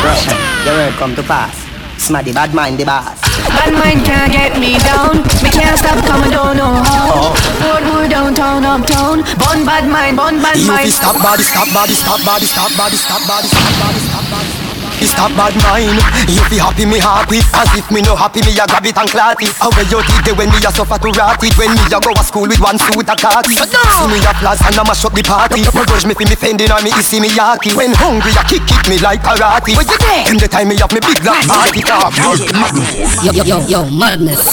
Russian, 0.00 0.38
your 0.64 0.74
word 0.80 0.94
come 0.96 1.14
to 1.14 1.22
pass. 1.22 1.59
Smaddy 2.10 2.34
bad 2.34 2.52
mind 2.52 2.76
the 2.76 2.84
boss. 2.84 3.20
Bad 3.46 3.70
mind 3.72 4.04
can't 4.04 4.32
get 4.32 4.58
me 4.58 4.74
down. 4.82 5.22
Me 5.46 5.50
can't 5.54 5.78
stop 5.78 5.94
coming 6.10 6.32
down 6.32 6.56
no 6.56 6.66
oh. 6.66 6.82
how. 6.82 7.30
Portmore 7.62 8.10
downtown, 8.10 8.64
uptown. 8.64 9.22
Bun 9.38 9.64
bad 9.64 9.86
mind, 9.88 10.16
bun 10.16 10.42
bad 10.42 10.58
You 10.58 10.66
mind. 10.66 10.90
stop 10.90 11.22
body, 11.22 11.44
stop 11.44 11.72
body, 11.72 11.94
stop 11.94 12.18
body, 12.24 12.46
stop 12.46 12.74
body, 12.74 12.96
stop 12.96 13.22
body, 13.28 13.46
stop 13.46 13.78
body, 13.78 13.98
stop 14.02 14.09
body 14.09 14.09
You 15.00 15.08
stop 15.08 15.32
bad 15.32 15.56
mind 15.64 15.96
You 16.28 16.44
fi 16.52 16.60
happy 16.60 16.84
me 16.84 17.00
happy 17.00 17.40
As 17.56 17.72
if 17.72 17.88
me 17.88 18.04
no 18.04 18.12
happy 18.12 18.44
me 18.44 18.52
a 18.60 18.68
grab 18.68 18.84
it 18.84 18.92
and 18.92 19.08
clot 19.08 19.40
it 19.40 19.48
How 19.56 19.72
you 19.72 20.04
did 20.04 20.22
there 20.28 20.36
when 20.36 20.52
me 20.52 20.60
a 20.60 20.68
suffer 20.68 21.00
to 21.00 21.08
rot 21.16 21.40
it 21.40 21.56
When 21.56 21.72
me 21.72 21.80
a 21.88 21.96
go 21.96 22.12
a 22.12 22.20
school 22.20 22.44
with 22.44 22.60
one 22.60 22.76
suit 22.76 23.08
a 23.08 23.16
khaki 23.16 23.56
See 23.56 24.06
me 24.12 24.20
a 24.20 24.32
plaza 24.36 24.68
and 24.68 24.76
a 24.76 24.84
mash 24.84 25.04
up 25.08 25.16
the 25.16 25.24
party 25.24 25.64
No 25.64 25.72
grudge 25.72 26.04
me 26.04 26.12
fi 26.12 26.28
me 26.28 26.36
fending 26.36 26.68
or 26.68 26.84
me 26.84 26.92
see 27.00 27.16
me 27.16 27.32
yaki 27.32 27.72
When 27.72 27.96
hungry 27.96 28.36
a 28.36 28.44
kick 28.44 28.60
kick 28.68 28.84
me 28.92 29.00
like 29.00 29.24
karate 29.24 29.72
Where 29.72 29.88
you 29.88 29.96
there? 30.04 30.24
Them 30.28 30.36
the 30.36 30.48
time 30.52 30.68
me 30.68 30.76
have 30.76 30.92
me 30.92 31.00
big 31.00 31.24
black 31.24 31.48
party 31.48 31.80
talk 31.80 32.12
Yo, 33.24 33.32
yo, 33.32 33.44
yo, 33.44 33.58
yo, 33.64 33.80
madness. 33.88 34.44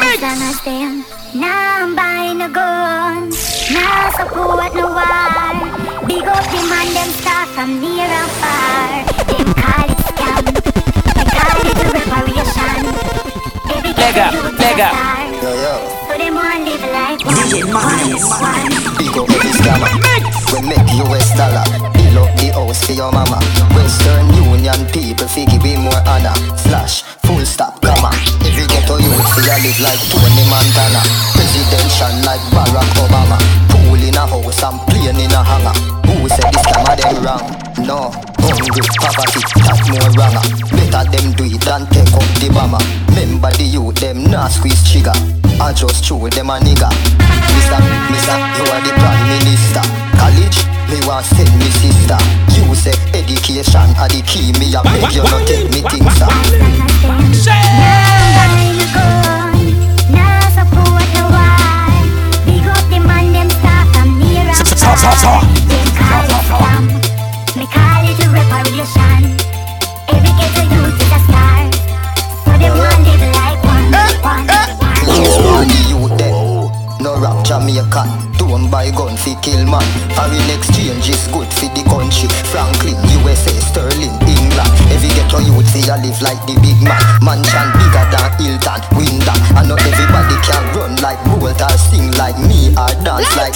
As 0.00 0.20
long 0.20 0.40
as 0.48 0.60
them 0.64 1.04
now 1.34 1.84
I'm 1.84 1.96
buying 1.96 2.42
a 2.42 2.48
gun, 2.48 3.30
now 3.72 4.10
support 4.10 4.74
no 4.74 4.86
war. 4.92 5.91
Big 6.06 6.26
up 6.26 6.44
the 6.50 6.60
man 6.68 6.88
them 6.94 7.10
start 7.20 7.48
from 7.50 7.80
near 7.80 8.06
and 8.06 8.30
far. 8.42 9.04
Them 9.30 9.48
call 9.54 9.86
it 9.86 10.00
scam, 10.10 10.44
they 11.14 11.26
call 11.30 11.62
it 11.62 11.78
a 11.78 11.88
reparation. 11.94 12.82
Every 13.70 13.92
Lega, 13.94 14.28
lega. 14.58 14.90
So 15.40 16.18
them 16.18 16.34
want 16.34 16.64
live 16.66 16.86
like 16.90 17.22
one. 17.24 17.38
one. 18.42 18.74
Big 18.98 19.16
up 19.16 19.30
every 19.30 19.52
scammer 19.54 19.90
We 20.52 20.58
make 20.66 20.90
US 21.06 21.28
dollar 21.38 21.64
Bill 21.94 22.18
up 22.24 22.34
the 22.36 22.50
house 22.52 22.84
for 22.84 22.92
your 22.92 23.12
mama. 23.12 23.38
Western 23.74 24.26
Union 24.34 24.84
people 24.92 25.28
fi 25.28 25.46
give 25.46 25.62
me 25.62 25.76
more 25.76 26.02
honor. 26.06 26.34
Slash, 26.58 27.02
full 27.24 27.44
stop, 27.46 27.80
comma. 27.80 28.10
Every 28.44 28.66
ghetto 28.66 28.98
youth 28.98 29.28
fi 29.34 29.42
a 29.48 29.56
live 29.62 29.80
like 29.80 30.02
Tony 30.10 30.44
Montana. 30.50 31.02
Presidential 31.32 32.12
like 32.26 32.42
Barack 32.50 32.90
Obama. 33.00 33.38
Pool 33.70 34.02
in 34.02 34.16
a 34.16 34.26
house 34.26 34.62
and 34.62 34.78
plane 35.02 35.24
in 35.24 35.32
a 35.32 35.42
hangar 35.42 35.74
Who 36.06 36.28
said 36.28 36.52
this 36.54 36.62
scammer 36.62 36.96
them 36.96 37.24
wrong? 37.24 37.42
No, 37.82 38.14
hungry, 38.38 38.86
poverty, 38.94 39.42
that 39.66 39.80
more 39.90 40.10
wronger. 40.14 40.44
Better 40.70 41.02
them 41.10 41.32
do 41.34 41.44
it 41.44 41.60
than 41.66 41.86
take 41.90 42.14
up 42.14 42.22
the 42.38 42.48
bomber. 42.54 42.78
Remember 43.10 43.50
the 43.58 43.64
youth, 43.64 43.96
them 43.98 44.24
not 44.30 44.52
squeeze 44.52 44.78
trigger. 44.86 45.16
I 45.58 45.72
just 45.72 46.04
chew 46.04 46.18
them 46.30 46.50
a 46.50 46.58
nigga 46.58 46.88
Mister, 47.54 47.80
mister, 48.10 48.36
you 48.56 48.64
are 48.70 48.82
the 48.82 48.92
prime 48.98 49.24
minister. 49.28 49.84
College, 50.16 50.58
me 50.90 50.98
want 51.06 51.26
send 51.26 51.50
me 51.58 51.68
sister. 51.82 52.18
You 52.54 52.74
say 52.74 52.94
education 53.12 53.90
are 53.98 54.08
the 54.08 54.22
key 54.26 54.52
Me 54.58 54.74
a 54.74 54.82
beg 54.82 55.12
you 55.12 55.22
not 55.22 55.46
take 55.46 55.68
me 55.70 55.82
things 55.90 56.14
sir 56.16 56.91
near 64.82 64.90
and 64.90 64.96
Sa- 64.96 64.96
sa- 64.96 65.16
sa- 65.16 65.40
far. 65.40 65.42
Them 65.68 65.88
call 65.94 66.26
it 66.26 66.42
scam, 66.48 66.84
me 67.56 67.66
call 67.66 68.04
it 68.10 68.18
a 68.18 68.28
reparation. 68.30 69.20
Every 70.08 70.32
a 71.12 71.20
star, 71.26 71.70
them 72.58 72.74
want 72.78 73.00
live 73.06 73.26
like 73.38 73.60
one, 73.64 73.86
one, 74.22 74.46
the 75.66 76.16
them 76.18 76.36
No 77.00 77.18
Don't 78.38 78.70
buy 78.70 78.90
kill 79.42 79.64
man 79.66 79.82
Foreign 80.14 80.50
exchange 80.50 81.08
is 81.08 81.26
good 81.34 81.48
fi 81.54 81.66
the 81.74 81.82
country 81.86 82.28
Franklin, 82.50 82.98
USA, 83.22 83.54
Sterling, 83.58 84.14
England 84.26 84.70
Every 84.90 85.10
ghetto 85.14 85.38
youth 85.38 85.66
fi 85.70 85.82
a 85.90 85.96
live 86.02 86.20
like 86.22 86.38
the 86.46 86.54
big 86.62 86.78
man 86.82 86.98
Mansion 87.22 87.68
bigger 87.78 88.06
than 88.10 88.30
Hilton, 88.38 88.80
Wyndham 88.98 89.38
And 89.58 89.66
not 89.70 89.82
everybody 89.82 90.36
can 90.46 90.62
run 90.74 90.94
like 91.02 91.18
Bolt 91.26 91.58
or 91.62 91.76
sing 91.78 92.10
like 92.18 92.38
me 92.38 92.70
Or 92.78 92.90
dance 93.02 93.30
like 93.38 93.54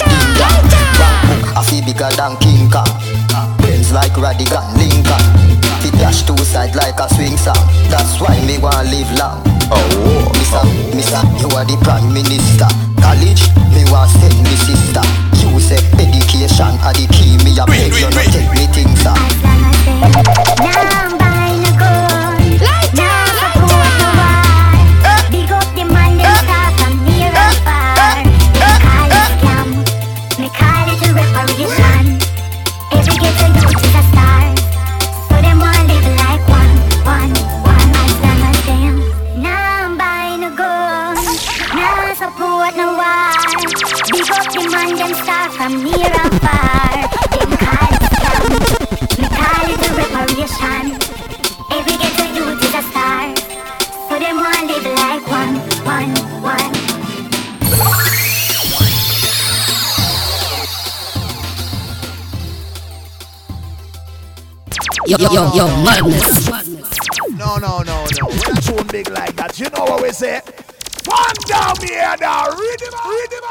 than 2.17 2.35
King 2.41 2.65
Kong. 2.69 2.89
Benz 3.61 3.93
like 3.93 4.17
Radigan, 4.17 4.65
Lincoln. 4.73 5.23
Fi 5.79 5.89
dash 6.01 6.25
two 6.25 6.37
side 6.41 6.75
like 6.75 6.99
a 6.99 7.07
swing 7.13 7.37
song. 7.37 7.61
That's 7.93 8.19
why 8.19 8.35
me 8.45 8.57
want 8.57 8.89
live 8.89 9.11
long. 9.21 9.45
Oh, 9.69 10.31
Missa, 10.33 10.65
Missa, 10.97 11.21
you 11.39 11.47
are 11.55 11.63
the 11.63 11.77
prime 11.85 12.11
minister. 12.11 12.67
College, 12.99 13.45
me 13.71 13.85
want 13.93 14.09
send 14.09 14.35
me 14.43 14.55
sister. 14.57 15.05
You 15.37 15.59
say 15.59 15.77
education 15.97 16.77
are 16.85 16.93
the 16.93 17.07
key 17.13 17.37
Me 17.43 17.57
a 17.57 17.65
beg 17.65 17.93
you 17.93 18.09
not 18.09 18.25
take 18.29 18.51
me 18.53 18.67
things 18.73 19.01
sir 19.01 20.33
Yo, 65.31 65.51
yo, 65.53 65.67
madness. 65.83 66.47
No, 67.31 67.57
no, 67.57 67.79
no, 67.79 68.05
no. 68.05 68.27
When 68.27 68.57
a 68.57 68.61
tune 68.61 68.87
big 68.87 69.09
like 69.09 69.35
that, 69.35 69.59
you 69.59 69.69
know 69.71 69.83
what 69.83 70.01
we 70.01 70.11
say? 70.11 70.39
One 71.05 71.35
down 71.47 71.75
here, 71.83 72.15
now. 72.19 72.47
Uh, 72.47 72.55
rhythm, 72.55 72.93
rhythm, 73.05 73.43